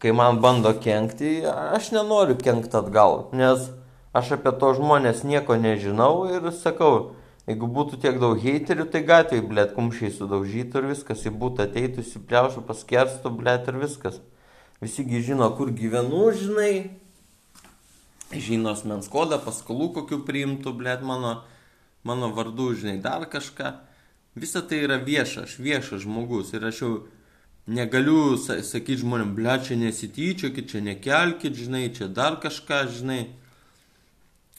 kai 0.02 0.12
man 0.12 0.42
bando 0.44 0.74
kenkti, 0.76 1.38
aš 1.48 1.94
nenoriu 1.96 2.36
kenkti 2.36 2.76
atgal, 2.76 3.30
nes 3.32 3.70
aš 4.14 4.36
apie 4.36 4.52
to 4.60 4.74
žmonės 4.76 5.24
nieko 5.24 5.56
nežinau 5.56 6.26
ir 6.28 6.50
sakau, 6.52 7.14
Jeigu 7.44 7.66
būtų 7.68 7.98
tiek 8.00 8.16
daug 8.16 8.38
heiterių, 8.40 8.86
tai 8.88 9.02
gatvėje, 9.04 9.44
blėt, 9.44 9.74
kumščiai 9.76 10.14
sudaužytų 10.16 10.80
ir 10.80 10.86
viskas, 10.94 11.26
į 11.28 11.32
būtų 11.42 11.66
ateitų, 11.66 12.00
įsipliaušų, 12.00 12.62
paskerstų, 12.64 13.32
blėt, 13.36 13.68
ir 13.68 13.80
viskas. 13.82 14.16
Visigi 14.80 15.20
žino, 15.26 15.50
kur 15.58 15.68
gyvenu, 15.76 16.22
žinai. 16.40 16.70
Žino 18.32 18.72
asmens 18.72 19.10
kodą, 19.12 19.36
paskolų 19.44 19.90
kokių 19.98 20.22
priimtų, 20.24 20.72
blėt, 20.78 21.04
mano, 21.04 21.42
mano 22.08 22.32
vardu, 22.32 22.70
žinai, 22.80 22.96
dar 23.04 23.28
kažką. 23.28 23.74
Visa 24.34 24.62
tai 24.66 24.82
yra 24.86 24.98
vieša, 24.98 25.46
aš 25.46 25.58
viešas 25.62 26.02
žmogus 26.02 26.50
ir 26.56 26.66
aš 26.66 26.80
jau 26.82 26.92
negaliu 27.70 28.34
sakyti 28.40 29.00
žmonėm, 29.04 29.32
blėt, 29.36 29.68
čia 29.68 29.78
nesityčiokit, 29.78 30.68
čia 30.72 30.82
nekelkit, 30.84 31.54
žinai, 31.56 31.86
čia 31.94 32.10
dar 32.10 32.40
kažką, 32.42 32.84
žinai 32.92 33.22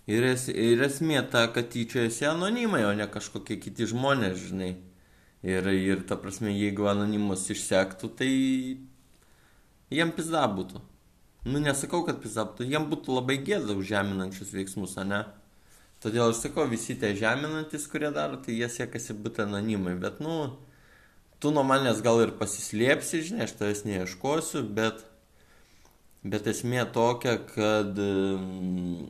Ir, 0.05 0.21
es, 0.29 0.43
ir 0.53 0.83
esmė 0.85 1.23
ta, 1.33 1.47
kad 1.49 1.71
tyčiojasi 1.73 2.27
anonimai, 2.29 2.83
o 2.85 2.91
ne 2.93 3.07
kažkokie 3.09 3.57
kiti 3.57 3.87
žmonės, 3.89 4.37
žinai. 4.51 4.75
Ir, 5.45 5.65
ir 5.73 6.03
ta 6.05 6.17
prasme, 6.17 6.51
jeigu 6.53 6.85
anonimus 6.89 7.47
išsektų, 7.53 8.09
tai 8.19 8.29
jiem 9.93 10.13
pizda 10.13 10.43
būtų. 10.49 10.81
Nu, 11.49 11.61
nesakau, 11.61 12.03
kad 12.05 12.21
pizda 12.21 12.45
būtų, 12.45 12.67
jiem 12.69 12.85
būtų 12.91 13.17
labai 13.17 13.39
gėda 13.41 13.73
už 13.73 13.89
žeminančius 13.89 14.53
veiksmus, 14.53 14.93
ne? 15.09 15.23
Todėl 16.05 16.29
aš 16.29 16.43
sakau, 16.43 16.67
visi 16.69 16.93
tie 17.01 17.15
žeminantis, 17.17 17.87
kurie 17.89 18.11
daro, 18.13 18.37
tai 18.37 18.53
jie 18.53 18.67
siekasi 18.69 19.15
būti 19.17 19.41
anonimai. 19.41 19.95
Bet, 19.97 20.19
nu, 20.21 20.51
tu 21.41 21.49
nuo 21.49 21.63
manęs 21.65 22.03
gal 22.05 22.21
ir 22.21 22.35
pasislėpsi, 22.37 23.23
žinai, 23.25 23.47
aš 23.47 23.55
tavęs 23.57 23.81
neieškosiu, 23.87 24.61
bet, 24.77 25.01
bet 26.21 26.51
esmė 26.53 26.85
tokia, 26.93 27.39
kad... 27.49 27.97
Mm, 27.97 29.07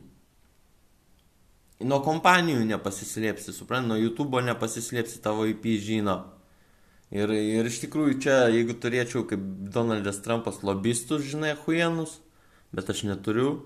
nuo 1.84 2.00
kompanijų 2.08 2.64
nepasislėpsi, 2.72 3.52
suprant, 3.52 3.92
nuo 3.92 4.00
YouTube 4.00 4.40
nepasislėpsi, 4.48 5.20
tavo 5.26 5.52
IP 5.52 5.68
žino. 5.84 6.22
Ir, 7.12 7.28
ir 7.28 7.68
iš 7.68 7.84
tikrųjų 7.84 8.22
čia, 8.24 8.38
jeigu 8.56 8.80
turėčiau 8.80 9.28
kaip 9.28 9.44
Donaldas 9.76 10.24
Trumpas 10.24 10.64
lobistus, 10.64 11.28
žinai, 11.28 11.58
huienus, 11.66 12.22
bet 12.72 12.88
aš 12.96 13.04
neturiu, 13.12 13.66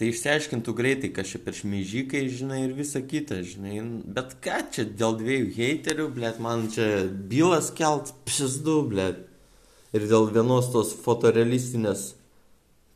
Tai 0.00 0.06
išsiaiškintų 0.08 0.72
greitai, 0.72 1.08
kas 1.12 1.28
čia 1.28 1.38
per 1.44 1.52
šmeižikai, 1.52 2.22
žinai, 2.32 2.62
ir 2.64 2.70
visa 2.72 3.02
kita, 3.04 3.42
žinai. 3.44 3.82
Bet 4.08 4.30
ką 4.40 4.62
čia 4.72 4.86
dėl 4.88 5.18
dviejų 5.18 5.50
heiterių, 5.58 6.06
blėt, 6.14 6.38
man 6.40 6.70
čia 6.72 6.86
bylas 7.04 7.68
kelt, 7.76 8.14
pšizdu, 8.24 8.78
blėt. 8.88 9.18
Ir 9.92 10.06
dėl 10.08 10.30
vienos 10.32 10.70
tos 10.72 10.94
fotorealistinės 11.04 12.14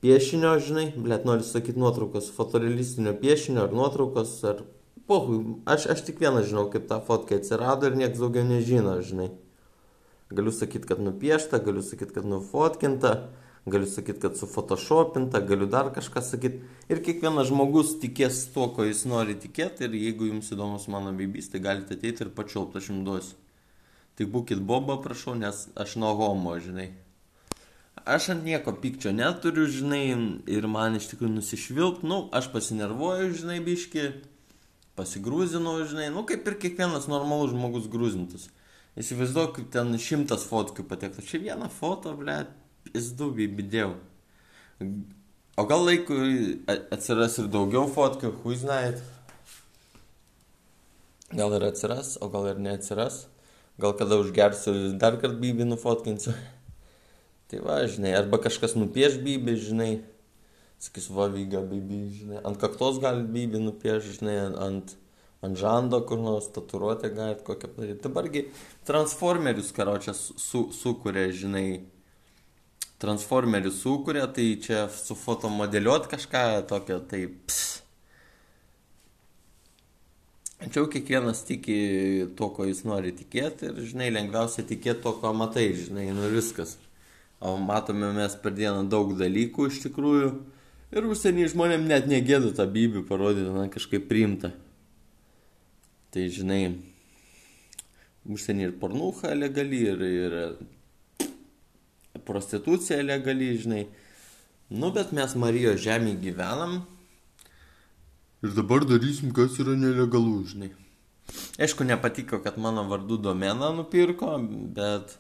piešinio, 0.01 0.55
žinai, 0.65 0.87
blėt, 0.97 1.29
noriu 1.29 1.45
sakyti 1.45 1.85
nuotraukos, 1.85 2.33
fotorealistinio 2.33 3.13
piešinio 3.21 3.67
ar 3.67 3.77
nuotraukos, 3.77 4.33
ar... 4.49 4.65
Pohui, 5.05 5.59
aš, 5.69 5.85
aš 5.93 6.07
tik 6.09 6.25
vieną 6.25 6.41
žinau, 6.49 6.71
kaip 6.73 6.89
ta 6.89 7.03
fotka 7.05 7.37
atsirado 7.37 7.91
ir 7.91 8.01
niekas 8.01 8.25
daugiau 8.25 8.49
nežino, 8.49 8.97
žinai. 9.05 9.29
Galiu 10.33 10.57
sakyti, 10.57 10.89
kad 10.89 11.05
nupiešta, 11.05 11.61
galiu 11.61 11.85
sakyti, 11.85 12.17
kad 12.17 12.25
nufotkinta 12.25 13.19
galiu 13.67 13.87
sakyti, 13.87 14.21
kad 14.21 14.37
sufotoshopinta, 14.37 15.41
galiu 15.41 15.67
dar 15.67 15.89
kažką 15.95 16.23
sakyti. 16.23 16.61
Ir 16.93 17.01
kiekvienas 17.05 17.49
žmogus 17.49 17.95
tikės 18.03 18.43
tuo, 18.53 18.69
ko 18.77 18.85
jis 18.85 19.05
nori 19.09 19.39
tikėti. 19.41 19.87
Ir 19.89 19.97
jeigu 19.97 20.29
jums 20.29 20.53
įdomus 20.53 20.85
mano 20.93 21.15
bibys, 21.17 21.49
tai 21.53 21.63
galite 21.65 21.97
ateiti 21.97 22.27
ir 22.27 22.35
pačiulpti, 22.37 22.81
aš 22.81 22.91
jums 22.93 23.07
duosiu. 23.09 23.41
Tik 24.21 24.29
būkit 24.31 24.61
boba, 24.63 25.01
prašau, 25.03 25.35
nes 25.39 25.65
aš 25.81 25.97
nuo 25.99 26.13
homo, 26.21 26.55
žinai. 26.63 26.93
Aš 28.05 28.29
ant 28.35 28.45
nieko 28.45 28.75
pykčio 28.77 29.15
neturiu, 29.17 29.65
žinai, 29.71 30.05
ir 30.51 30.69
man 30.69 30.99
iš 30.99 31.09
tikrųjų 31.11 31.39
nusišvilpt, 31.39 32.05
nu, 32.07 32.27
aš 32.37 32.51
pasinervuoju, 32.53 33.33
žinai, 33.41 33.57
biški, 33.65 34.05
pasigrūzinau, 34.99 35.79
žinai, 35.89 36.11
nu, 36.13 36.27
kaip 36.29 36.45
ir 36.47 36.59
kiekvienas 36.67 37.09
normalus 37.11 37.55
žmogus 37.55 37.89
grūzintus. 37.91 38.51
Įsivaizduok, 39.01 39.57
kaip 39.57 39.73
ten 39.75 39.97
šimtas 39.99 40.45
fotkių 40.47 40.85
patektų. 40.87 41.25
Čia 41.27 41.41
viena 41.49 41.71
foto, 41.73 42.13
blėt, 42.19 42.53
pizdu 42.87 43.31
bibidėjau. 43.37 43.95
O 45.57 45.67
gal 45.71 45.85
laikui 45.87 46.65
atsiras 46.95 47.39
ir 47.39 47.51
daugiau 47.53 47.87
fotkių, 47.95 48.33
hui 48.43 48.57
znait. 48.59 48.99
Gal 51.35 51.55
ir 51.55 51.67
atsiras, 51.69 52.17
o 52.19 52.29
gal 52.31 52.49
ir 52.51 52.59
neatsiras. 52.63 53.25
Gal 53.79 53.95
kada 53.99 54.19
užgersiu 54.23 54.75
dar 54.99 55.17
kartą 55.23 55.39
bybį 55.39 55.69
nufotkinsiu. 55.69 56.35
Tai 57.51 57.63
va, 57.63 57.79
žinai, 57.91 58.13
arba 58.19 58.39
kažkas 58.43 58.77
nupieš 58.79 59.21
bybį, 59.23 59.55
žinai. 59.69 59.93
Sakys, 60.83 61.09
va, 61.15 61.27
vyga 61.31 61.63
bybį, 61.71 62.03
žinai. 62.19 62.43
Ant 62.47 62.59
kaktos 62.59 62.99
gali 63.03 63.23
bybį 63.23 63.63
nupieš, 63.63 64.11
žinai, 64.19 64.37
ant, 64.67 64.95
ant 65.43 65.59
žando 65.59 66.03
kur 66.07 66.19
nors 66.23 66.51
tatuiruotę 66.55 67.15
galit 67.15 67.43
kokią 67.47 67.71
padaryti. 67.77 68.03
Dabargi 68.07 68.47
transformerius, 68.91 69.71
karočią, 69.75 70.15
su, 70.19 70.69
sukuria, 70.75 71.29
žinai, 71.35 71.69
transformerį 73.05 73.71
sukūrė, 73.77 74.27
tai 74.35 74.51
čia 74.65 74.87
sufotomodeliuot 74.91 76.09
kažką 76.11 76.45
tokio, 76.71 76.99
tai 77.11 77.27
ps. 77.29 77.65
Tačiau 80.65 80.87
kiekvienas 80.89 81.43
tiki 81.45 81.77
to, 82.39 82.49
ko 82.57 82.65
jis 82.65 82.85
nori 82.89 83.11
tikėti 83.13 83.69
ir, 83.69 83.81
žinai, 83.91 84.09
lengviausia 84.15 84.65
tikėti 84.65 85.03
to, 85.05 85.13
ko 85.21 85.35
matai, 85.37 85.67
žinai, 85.77 86.07
nu 86.17 86.31
viskas. 86.33 86.79
O 87.45 87.59
matome 87.61 88.09
mes 88.17 88.37
per 88.41 88.55
dieną 88.57 88.87
daug 88.89 89.13
dalykų 89.19 89.67
iš 89.69 89.83
tikrųjų 89.83 90.31
ir 90.95 91.09
užsienį 91.11 91.51
žmonėm 91.53 91.85
net 91.91 92.09
negėdu 92.09 92.55
tą 92.57 92.65
bybį 92.71 93.03
parodyti, 93.11 93.51
na, 93.53 93.67
kažkaip 93.73 94.07
priimta. 94.09 94.55
Tai, 96.15 96.25
žinai, 96.33 96.63
užsienį 98.25 98.71
ir 98.71 98.75
pornucha 98.81 99.35
legali, 99.37 99.83
ir, 99.91 100.07
ir 100.07 100.39
prostitucija 102.27 103.03
legali, 103.03 103.57
žinai. 103.59 103.85
Nu, 104.71 104.91
bet 104.95 105.13
mes 105.13 105.35
Marijos 105.39 105.83
žemėje 105.85 106.21
gyvenam. 106.23 106.81
Ir 108.45 108.55
dabar 108.57 108.85
darysim, 108.87 109.33
kas 109.35 109.59
yra 109.63 109.77
nelegalu, 109.79 110.41
žinai. 110.49 110.71
Aišku, 111.59 111.85
nepatiko, 111.89 112.41
kad 112.45 112.59
mano 112.61 112.85
vardu 112.89 113.17
domeną 113.17 113.71
nupirko, 113.77 114.37
bet 114.77 115.17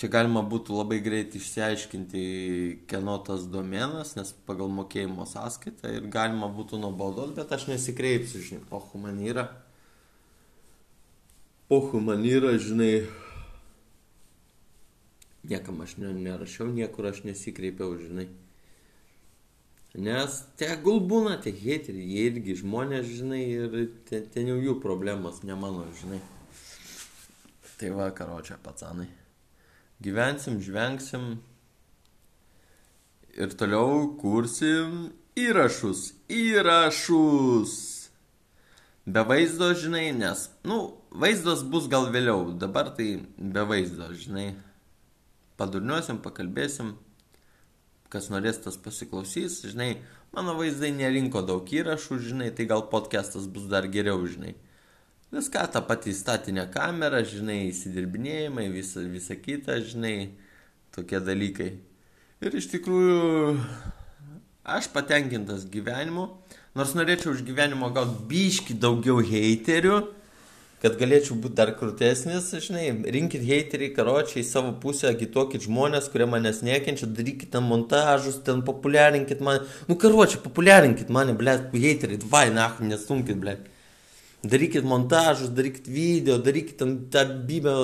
čia 0.00 0.08
galima 0.12 0.42
būtų 0.46 0.76
labai 0.78 1.00
greit 1.04 1.34
išsiaiškinti, 1.36 2.20
kieno 2.88 3.16
tas 3.26 3.48
domenas, 3.50 4.14
nes 4.16 4.30
pagal 4.46 4.70
mokėjimo 4.72 5.26
sąskaitą 5.28 5.90
ir 5.96 6.06
galima 6.12 6.48
būtų 6.54 6.78
nubaudos, 6.80 7.34
bet 7.36 7.52
aš 7.52 7.66
nesikreipsiu, 7.72 8.44
žinai, 8.46 8.62
pohu 8.70 9.02
man 9.02 9.18
yra. 9.20 9.48
Pohu 11.68 12.00
man 12.02 12.24
yra, 12.26 12.54
žinai, 12.58 12.94
Niekam 15.44 15.80
aš 15.80 15.96
nerašiau, 15.96 16.68
niekur 16.68 17.08
aš 17.08 17.22
nesikreipiau, 17.24 17.96
žinai. 17.96 18.28
Nes 19.96 20.36
tegul 20.60 21.00
būna 21.02 21.38
tie 21.42 21.50
heteriai, 21.50 22.04
jie 22.12 22.26
irgi 22.28 22.58
žmonės, 22.60 23.08
žinai, 23.08 23.40
ir 23.48 23.72
ten, 24.06 24.28
ten 24.30 24.50
jau 24.52 24.58
jų 24.60 24.76
problemos, 24.84 25.40
ne 25.42 25.56
mano, 25.58 25.86
žinai. 25.98 26.20
Tai 27.80 27.90
va, 27.96 28.10
karočią, 28.14 28.60
pacanai. 28.62 29.08
Gyvensim, 30.04 30.60
žvengsim 30.62 31.40
ir 33.34 33.56
toliau 33.56 34.12
kursim 34.20 35.10
įrašus. 35.40 36.10
Įrašus! 36.28 37.74
Be 39.10 39.24
vaizdo, 39.26 39.72
žinai, 39.74 40.10
nes, 40.14 40.50
nu, 40.68 40.82
vaizdas 41.10 41.64
bus 41.66 41.88
gal 41.90 42.12
vėliau, 42.12 42.52
dabar 42.52 42.92
tai 42.94 43.14
be 43.40 43.64
vaizdo, 43.66 44.12
žinai 44.14 44.52
padurniuosim, 45.60 46.18
pakalbėsim, 46.24 46.94
kas 48.10 48.30
norės 48.32 48.58
tas 48.64 48.78
pasiklausys, 48.80 49.60
žinai, 49.70 49.92
mano 50.34 50.56
vaizdai 50.58 50.90
nerinko 50.96 51.44
daug 51.46 51.68
įrašų, 51.68 52.18
žinai, 52.30 52.50
tai 52.56 52.66
gal 52.70 52.88
podcastas 52.90 53.46
bus 53.46 53.68
dar 53.70 53.86
geriau, 53.92 54.24
žinai. 54.26 54.56
Viską 55.30 55.68
tą 55.70 55.84
patį 55.86 56.16
statinę 56.18 56.64
kamerą, 56.74 57.20
žinai, 57.22 57.68
įsidirbinėjimai, 57.68 58.66
visa, 58.74 59.04
visa 59.06 59.36
kita, 59.38 59.78
žinai, 59.86 60.32
tokie 60.96 61.20
dalykai. 61.22 61.70
Ir 62.42 62.56
iš 62.58 62.66
tikrųjų, 62.72 63.54
aš 64.66 64.88
patenkintas 64.90 65.68
gyvenimu, 65.70 66.26
nors 66.74 66.96
norėčiau 66.98 67.36
už 67.36 67.44
gyvenimo 67.46 67.92
gauti 67.94 68.24
biški 68.32 68.74
daugiau 68.82 69.20
heiterių, 69.22 70.00
kad 70.80 70.96
galėčiau 70.96 71.36
būti 71.36 71.58
dar 71.58 71.74
krūtesnis, 71.76 72.46
žinai, 72.64 72.86
rinkit 73.12 73.42
heiteriai, 73.44 73.92
karočiai, 73.92 74.44
savo 74.46 74.72
pusę, 74.80 75.10
agituokit 75.10 75.66
žmonės, 75.66 76.08
kurie 76.12 76.24
manęs 76.30 76.62
nekenčia, 76.64 77.08
darykit 77.18 77.52
ten 77.52 77.66
montažus, 77.68 78.38
ten 78.46 78.62
populiarinkit 78.64 79.42
mane, 79.44 79.66
nu 79.90 79.98
karočiai, 80.00 80.40
populiarinkit 80.40 81.12
mane, 81.12 81.36
ble, 81.36 81.58
heiteriai, 81.74 82.22
vai, 82.32 82.46
na, 82.54 82.70
nestumkit, 82.80 83.36
ble. 83.42 83.58
Darykit 84.40 84.86
montažus, 84.88 85.52
darykit 85.52 85.90
video, 85.92 86.38
darykit 86.40 86.80
ten 86.80 86.96
tą 87.12 87.26
bybę 87.48 87.76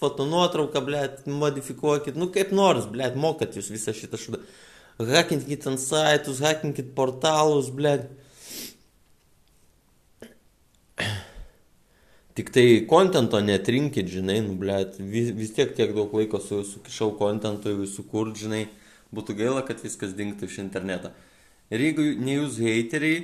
fotonuotrauką, 0.00 0.84
ble, 0.84 1.06
modifikuokit, 1.40 2.20
nu 2.20 2.28
kaip 2.34 2.52
nors, 2.52 2.84
ble, 2.92 3.08
mokat 3.16 3.56
jūs 3.56 3.72
visą 3.72 3.96
šitą 3.96 4.20
šūdą. 4.20 4.44
Hakinkit 5.08 5.64
ant 5.72 5.80
saitus, 5.80 6.44
hakinkit 6.44 6.92
portalus, 6.92 7.72
ble. 7.72 7.96
Tik 12.40 12.48
tai 12.54 12.86
kontento 12.88 13.36
netrinkit, 13.44 14.06
žinai, 14.08 14.38
nu, 14.40 14.54
blėt, 14.56 14.94
vis, 14.96 15.26
vis 15.36 15.50
tiek 15.52 15.74
tiek 15.76 15.90
daug 15.92 16.14
laiko 16.16 16.38
su, 16.40 16.62
sukišau 16.64 17.10
kontentui 17.18 17.84
sukurt, 17.84 18.38
žinai, 18.40 18.62
būtų 19.12 19.36
gaila, 19.42 19.60
kad 19.68 19.82
viskas 19.84 20.14
dingtų 20.16 20.48
iš 20.48 20.56
interneto. 20.62 21.10
Ir 21.68 21.84
jeigu 21.84 22.08
ne 22.16 22.38
jūs 22.38 22.56
heiteriai, 22.64 23.20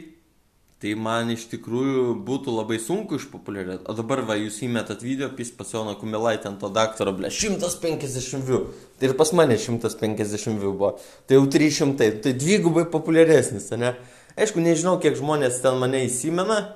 tai 0.85 0.93
man 1.01 1.33
iš 1.33 1.49
tikrųjų 1.55 2.13
būtų 2.29 2.59
labai 2.59 2.77
sunku 2.77 3.17
išpopuliarėti. 3.17 3.87
O 3.89 3.97
dabar 3.97 4.21
va, 4.29 4.37
jūs 4.37 4.61
įmetat 4.69 5.01
video, 5.01 5.33
pis 5.33 5.49
pasiona 5.49 5.97
kumelai 5.97 6.37
ten 6.45 6.61
to 6.61 6.69
daktaro, 6.69 7.17
ble, 7.17 7.33
150 7.33 8.45
vių. 8.45 8.67
Tai 9.01 9.09
ir 9.15 9.17
pas 9.17 9.33
mane 9.33 9.57
150 9.57 10.61
vių 10.61 10.75
buvo. 10.77 10.99
Tai 11.25 11.41
jau 11.41 11.49
300, 11.57 12.19
tai 12.21 12.37
dvigubai 12.37 12.85
populiaresnis, 12.93 13.73
ne? 13.81 13.97
Aišku, 14.37 14.61
nežinau, 14.61 14.99
kiek 15.01 15.17
žmonės 15.17 15.65
ten 15.65 15.81
mane 15.81 16.05
įsimena, 16.05 16.67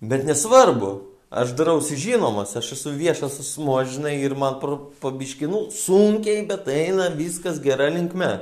Bet 0.00 0.24
nesvarbu, 0.24 0.90
aš 1.30 1.54
darausi 1.54 1.96
žinomas, 1.96 2.56
aš 2.58 2.72
esu 2.74 2.92
viešas 2.98 3.38
asmo, 3.42 3.78
žinai, 3.86 4.16
ir 4.24 4.34
man 4.34 4.58
pabiškinu 5.02 5.68
sunkiai, 5.74 6.42
bet 6.48 6.66
eina 6.68 7.08
viskas 7.14 7.62
gera 7.62 7.86
linkme. 7.92 8.32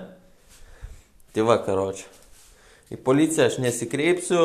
Tai 1.37 1.45
va, 1.45 1.59
karočią. 1.63 2.09
Į 2.89 2.97
policiją 3.05 3.51
aš 3.51 3.59
nesikreipsiu 3.61 4.45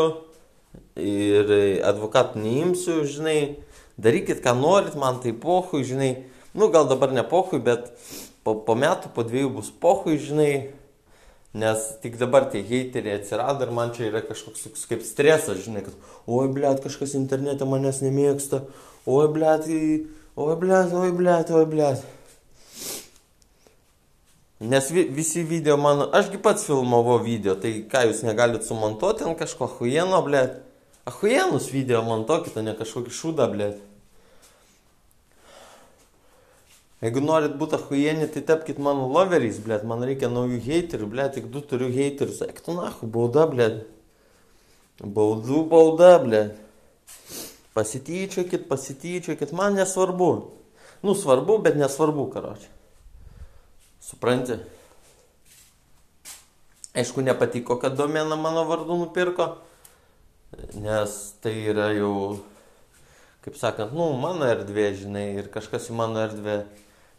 ir 1.00 1.54
advokatų 1.88 2.44
neimsiu, 2.44 3.00
žinai, 3.08 3.64
darykit, 3.96 4.44
ką 4.44 4.52
norit, 4.60 4.98
man 5.00 5.22
tai 5.24 5.32
pohui, 5.32 5.86
žinai, 5.88 6.12
nu 6.52 6.68
gal 6.74 6.90
dabar 6.92 7.16
ne 7.16 7.24
pohui, 7.24 7.62
bet 7.64 7.94
po, 8.44 8.58
po 8.60 8.76
metų, 8.76 9.14
po 9.16 9.24
dviejų 9.24 9.54
bus 9.56 9.72
pohui, 9.72 10.18
žinai, 10.20 10.52
Nes 11.54 11.82
tik 12.02 12.18
dabar 12.18 12.48
tie 12.50 12.64
heiteriai 12.66 13.20
atsirado 13.20 13.68
ir 13.68 13.72
man 13.78 13.92
čia 13.94 14.08
yra 14.08 14.24
kažkoks 14.26 14.88
kaip 14.90 15.04
stresas, 15.06 15.60
žinai, 15.62 15.84
kad 15.86 15.94
oi, 16.26 16.48
blėt, 16.50 16.82
kažkas 16.82 17.14
internete 17.20 17.68
manęs 17.70 18.02
nemėgsta, 18.02 18.64
oi, 19.06 19.28
blėt, 19.36 19.70
oi, 19.70 20.56
blėt, 20.58 20.96
oi, 20.98 21.12
blėt, 21.14 21.54
oi, 21.54 21.68
blėt. 21.70 22.02
Nes 24.64 24.90
vi, 24.96 25.06
visi 25.14 25.44
video 25.46 25.78
mano, 25.78 26.10
ašgi 26.16 26.42
pats 26.42 26.66
filmavo 26.66 27.20
video, 27.22 27.54
tai 27.60 27.84
ką 27.92 28.08
jūs 28.08 28.26
negalit 28.26 28.66
sumontuoti 28.66 29.28
ant 29.28 29.38
kažko 29.38 29.70
huieno, 29.78 30.24
blėt. 30.26 30.62
Ahuienus 31.06 31.68
video 31.70 32.00
montuokit, 32.08 32.56
o 32.58 32.64
ne 32.64 32.74
kažkokį 32.80 33.12
šūdą, 33.14 33.50
blėt. 33.52 33.82
Jeigu 37.04 37.20
norit 37.20 37.58
būti 37.60 37.76
ahuieni, 37.76 38.30
tai 38.32 38.46
tapkite 38.48 38.80
mano 38.80 39.10
loveriais, 39.12 39.58
blėt. 39.60 39.82
Man 39.84 40.06
reikia 40.08 40.30
naujų 40.32 40.62
heiterių, 40.64 41.08
blėt. 41.12 41.34
Tik 41.36 41.50
du 41.52 41.60
turiu 41.60 41.90
heiterius. 41.92 42.40
Eik 42.46 42.62
tu 42.64 42.76
nahu, 42.78 43.10
bauda, 43.12 43.44
blėt. 43.52 43.82
Baudų 45.04 45.66
bauda, 45.68 46.14
blėt. 46.24 46.54
Pasityčiokit, 47.76 48.70
pasityčiokit. 48.70 49.52
Man 49.52 49.76
nesvarbu. 49.76 50.30
Nu, 51.04 51.16
svarbu, 51.20 51.58
bet 51.66 51.76
nesvarbu, 51.76 52.30
karočiui. 52.32 52.72
Supranti? 54.00 54.56
Aišku, 56.96 57.26
nepatiko, 57.26 57.76
kad 57.82 57.98
domeną 58.00 58.38
mano 58.38 58.64
vardu 58.70 58.96
nupirko, 59.00 59.58
nes 60.78 61.16
tai 61.42 61.56
yra 61.72 61.88
jau, 61.98 62.38
kaip 63.42 63.58
sakant, 63.58 63.96
nu, 63.98 64.12
mano 64.22 64.46
erdvė, 64.46 64.92
žinai, 65.00 65.26
ir 65.42 65.50
kažkas 65.52 65.90
į 65.90 65.98
mano 65.98 66.22
erdvę 66.22 66.60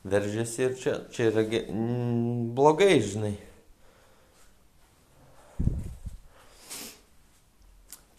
veržiasi 0.05 0.67
ir 0.69 0.77
čia, 0.81 0.99
čia 1.13 1.31
yra 1.33 1.45
ge... 1.49 1.65
blogai, 2.57 2.99
žinai. 3.03 3.35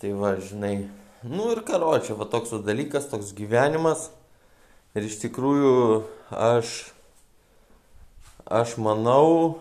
Tai 0.02 0.12
va, 0.20 0.36
žinai, 0.42 0.90
nu 1.24 1.52
ir 1.54 1.62
karo, 1.66 1.94
čia 2.04 2.18
va 2.20 2.28
toks 2.30 2.58
dalykas, 2.66 3.08
toks 3.10 3.32
gyvenimas. 3.38 4.10
Ir 4.96 5.08
iš 5.08 5.18
tikrųjų 5.24 6.04
aš 6.32 6.76
aš 8.46 8.78
manau, 8.78 9.60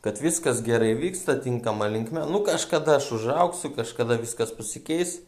kad 0.00 0.20
viskas 0.20 0.62
gerai 0.64 0.94
vyksta, 0.96 1.36
tinkama 1.40 1.86
linkme. 1.86 2.24
Nu, 2.26 2.40
kažkada 2.44 2.96
aš 2.96 3.10
užauksiu, 3.18 3.72
kažkada 3.76 4.16
viskas 4.20 4.52
pasikeis, 4.56 5.18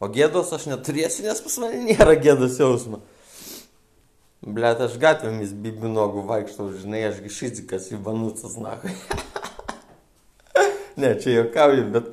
o 0.00 0.08
gėdos 0.12 0.52
aš 0.52 0.68
neturėsiu, 0.68 1.24
nes 1.24 1.40
pas 1.40 1.56
mane 1.62 1.80
nėra 1.88 2.14
gėdos 2.20 2.60
jausmo. 2.60 3.00
Blet, 4.40 4.80
aš 4.80 4.96
gatvėmis 5.00 5.52
bibinogų 5.52 6.24
vaikštau, 6.28 6.70
žinai, 6.80 7.02
ašgi 7.10 7.32
šizikas 7.36 7.90
į 7.92 8.00
banucas, 8.04 8.54
na. 8.56 8.78
ne, 11.00 11.10
čia 11.20 11.34
juokauju, 11.34 11.88
bet 11.92 12.08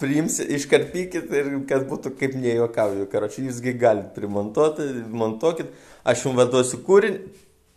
priimsi, 0.00 0.44
iškarpykit 0.58 1.32
ir 1.32 1.48
kad 1.70 1.86
būtų 1.88 2.12
kaip 2.20 2.36
nejuokauju. 2.36 3.08
Karočiui, 3.12 3.46
jūsgi 3.48 3.78
galite 3.80 4.12
primontuoti, 4.16 4.90
montuokit. 5.08 5.72
Aš 6.04 6.26
jums 6.26 6.40
vaduosiu 6.40 6.82
kūrinį, 6.84 7.24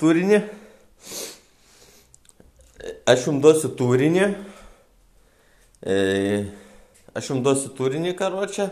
turinį 0.03 0.43
aš 3.05 3.27
jums 3.27 3.43
duosiu 3.43 3.71
turinį. 3.77 4.27
E, 5.83 5.95
aš 7.15 7.31
jums 7.31 7.45
duosiu 7.45 7.71
turinį, 7.77 8.15
karočią. 8.19 8.69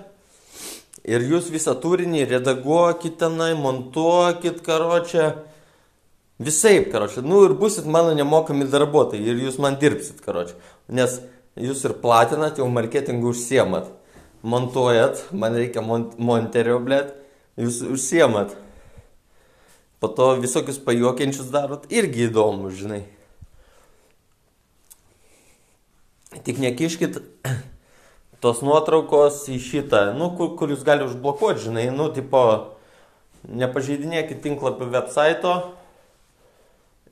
Ir 1.08 1.24
jūs 1.26 1.50
visą 1.50 1.74
turinį 1.82 2.28
redaguokit 2.30 3.16
tenai, 3.22 3.56
montuokit, 3.58 4.60
karočią. 4.66 5.32
Visai, 6.42 6.76
karočią. 6.90 7.24
Nu 7.26 7.44
ir 7.48 7.56
busit 7.58 7.88
mano 7.90 8.14
nemokami 8.18 8.68
darbuotojai 8.70 9.34
ir 9.34 9.42
jūs 9.48 9.58
man 9.62 9.80
dirbsit, 9.82 10.22
karočią. 10.26 10.58
Nes 10.94 11.18
jūs 11.58 11.82
ir 11.90 11.96
platinat, 12.04 12.62
jau 12.62 12.70
marketingų 12.70 13.34
užsiemat. 13.34 13.90
Montuojat, 14.42 15.28
man 15.38 15.58
reikia 15.58 15.82
mont 15.86 16.18
monterio, 16.22 16.78
blėt. 16.82 17.16
Jūs 17.62 17.82
užsiemat. 17.98 18.54
Po 20.02 20.10
to 20.10 20.32
visokius 20.42 20.80
pajuokiančius 20.82 21.50
darot. 21.54 21.90
Irgi 21.94 22.28
įdomu, 22.30 22.70
žinai. 22.74 23.04
Tik 26.46 26.62
nekiškit 26.62 27.20
tos 28.41 28.63
nuotraukos 28.65 29.43
į 29.54 29.60
šitą, 29.62 30.01
nu, 30.17 30.32
kur, 30.38 30.56
kur 30.58 30.71
jūs 30.73 30.82
gali 30.86 31.06
užblokuoti, 31.06 31.62
žinai, 31.67 31.86
nu, 31.93 32.10
tipo, 32.13 32.41
nepažeidinėkit 33.45 34.41
tinklapio 34.43 34.86
websaito 34.89 35.54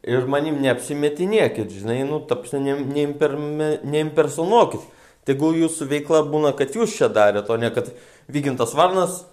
ir 0.05 0.25
manim 0.29 0.61
neapsimetinėkit, 0.63 1.71
žinai, 1.75 2.03
nu, 2.09 2.19
tapsi, 2.25 2.57
neimpersonuokit. 2.59 4.81
Tegul 5.27 5.53
jūsų 5.59 5.85
veikla 5.91 6.23
būna, 6.25 6.53
kad 6.57 6.73
jūs 6.73 6.95
čia 6.97 7.07
darėte, 7.13 7.51
o 7.53 7.57
ne 7.59 7.69
kad 7.73 7.91
Vygintas 8.31 8.73
Varnas 8.73 9.25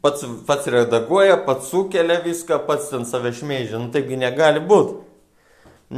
pats, 0.00 0.24
pats 0.48 0.66
redaguoja, 0.72 1.36
pats 1.44 1.68
sukelia 1.68 2.22
viską, 2.24 2.62
pats 2.64 2.88
ten 2.92 3.04
save 3.08 3.32
šmeižia, 3.36 3.78
nu, 3.82 3.88
taipgi 3.92 4.16
negali 4.20 4.60
būti. 4.64 4.92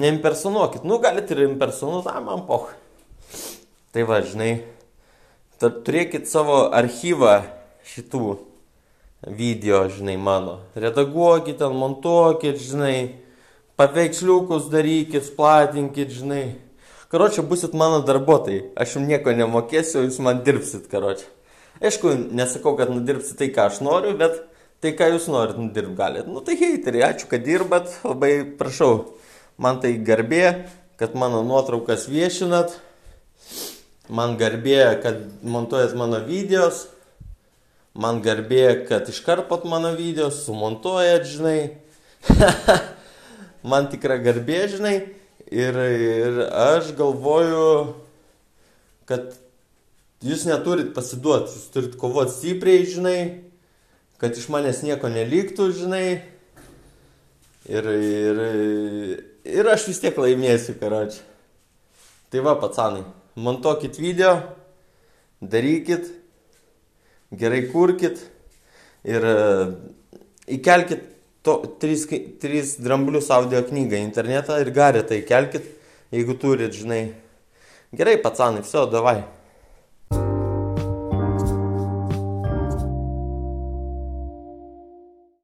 Neimpersonuokit, 0.01 0.83
nu, 0.87 0.99
galite 1.03 1.31
ir 1.37 1.43
impersonuoti, 1.49 2.09
a, 2.11 2.21
man 2.25 2.41
poch. 2.49 2.69
Tai 3.95 4.03
va, 4.07 4.21
žinai, 4.23 4.63
turėkit 5.61 6.25
savo 6.25 6.71
archyvą 6.73 7.43
šitų 7.85 8.39
video, 9.29 9.83
žinai, 9.93 10.17
mano. 10.17 10.61
Redaguokit, 10.73 11.59
ten 11.61 11.75
montuokit, 11.77 12.57
žinai, 12.65 13.21
paveiksliukus 13.77 14.71
darykit, 14.73 15.35
platinkit, 15.37 16.09
žinai. 16.17 16.45
Karočią, 17.13 17.45
busit 17.45 17.75
mano 17.77 18.01
darbuotojai. 18.07 18.71
Aš 18.79 18.97
jums 18.97 19.11
nieko 19.11 19.35
nemokėsiu, 19.37 20.07
jūs 20.07 20.21
man 20.25 20.41
dirbsit, 20.47 20.89
karočią. 20.89 21.29
Aišku, 21.85 22.15
nesakau, 22.37 22.73
kad 22.79 22.93
nudirbsit 22.93 23.37
tai, 23.41 23.53
ką 23.53 23.69
aš 23.69 23.81
noriu, 23.85 24.17
bet 24.17 24.41
tai, 24.81 24.95
ką 24.97 25.13
jūs 25.15 25.29
norit 25.33 25.61
nudirbti 25.61 25.97
galit. 25.97 26.29
Nu 26.29 26.41
tai 26.45 26.57
heiteriai, 26.61 27.11
ačiū, 27.13 27.29
kad 27.29 27.45
dirbat, 27.45 27.93
labai 28.05 28.45
prašau. 28.57 29.11
Man 29.61 29.81
tai 29.85 29.99
garbė, 30.01 30.71
kad 31.01 31.17
mano 31.17 31.43
nuotraukas 31.45 32.09
viešinat 32.09 32.77
man 34.11 34.37
garbė, 34.41 34.81
kad 35.03 35.21
montuojat 35.47 35.95
mano 35.99 36.21
videos, 36.27 36.89
man 37.95 38.21
garbė, 38.25 38.87
kad 38.89 39.09
iškarpot 39.11 39.67
mano 39.71 39.93
videos, 39.99 40.43
sumontuojat, 40.47 41.27
žinai. 41.31 41.61
man 43.71 43.91
tikra 43.93 44.19
garbė, 44.23 44.65
žinai. 44.75 44.97
Ir, 45.51 45.75
ir 45.75 46.43
aš 46.55 46.93
galvoju, 46.99 47.95
kad 49.09 49.33
jūs 50.23 50.45
neturit 50.47 50.93
pasiduoti, 50.95 51.57
jūs 51.57 51.71
turit 51.75 51.97
kovoti 51.99 52.37
stipriai, 52.37 52.85
žinai, 52.87 53.21
kad 54.23 54.37
iš 54.39 54.47
manęs 54.53 54.85
nieko 54.87 55.11
neliktų, 55.11 55.71
žinai. 55.81 56.05
Ir, 57.71 57.87
ir, 57.87 58.45
ir 59.47 59.73
aš 59.75 59.89
vis 59.91 60.03
tiek 60.03 60.19
laimėsiu, 60.19 60.79
karoči. 60.79 61.23
Tai 62.31 62.47
va, 62.47 62.55
pacanai 62.59 63.03
montuokit 63.37 63.99
video, 64.01 64.35
darykit, 65.43 66.11
gerai 67.33 67.63
kurkit 67.71 68.21
ir 69.07 69.25
e, 69.25 69.37
įkelkit 70.59 71.05
to, 71.47 71.57
tris, 71.81 72.07
tris 72.43 72.77
dramblius 72.83 73.31
audio 73.35 73.63
knygą 73.67 73.99
į 73.99 74.07
internetą 74.09 74.61
ir 74.61 74.73
garetą 74.77 75.19
įkelkit, 75.21 75.67
jeigu 76.13 76.37
turit, 76.41 76.75
žinai. 76.77 77.05
Gerai, 77.97 78.19
pacanai, 78.23 78.65
viso, 78.65 78.85
davai. 78.91 79.23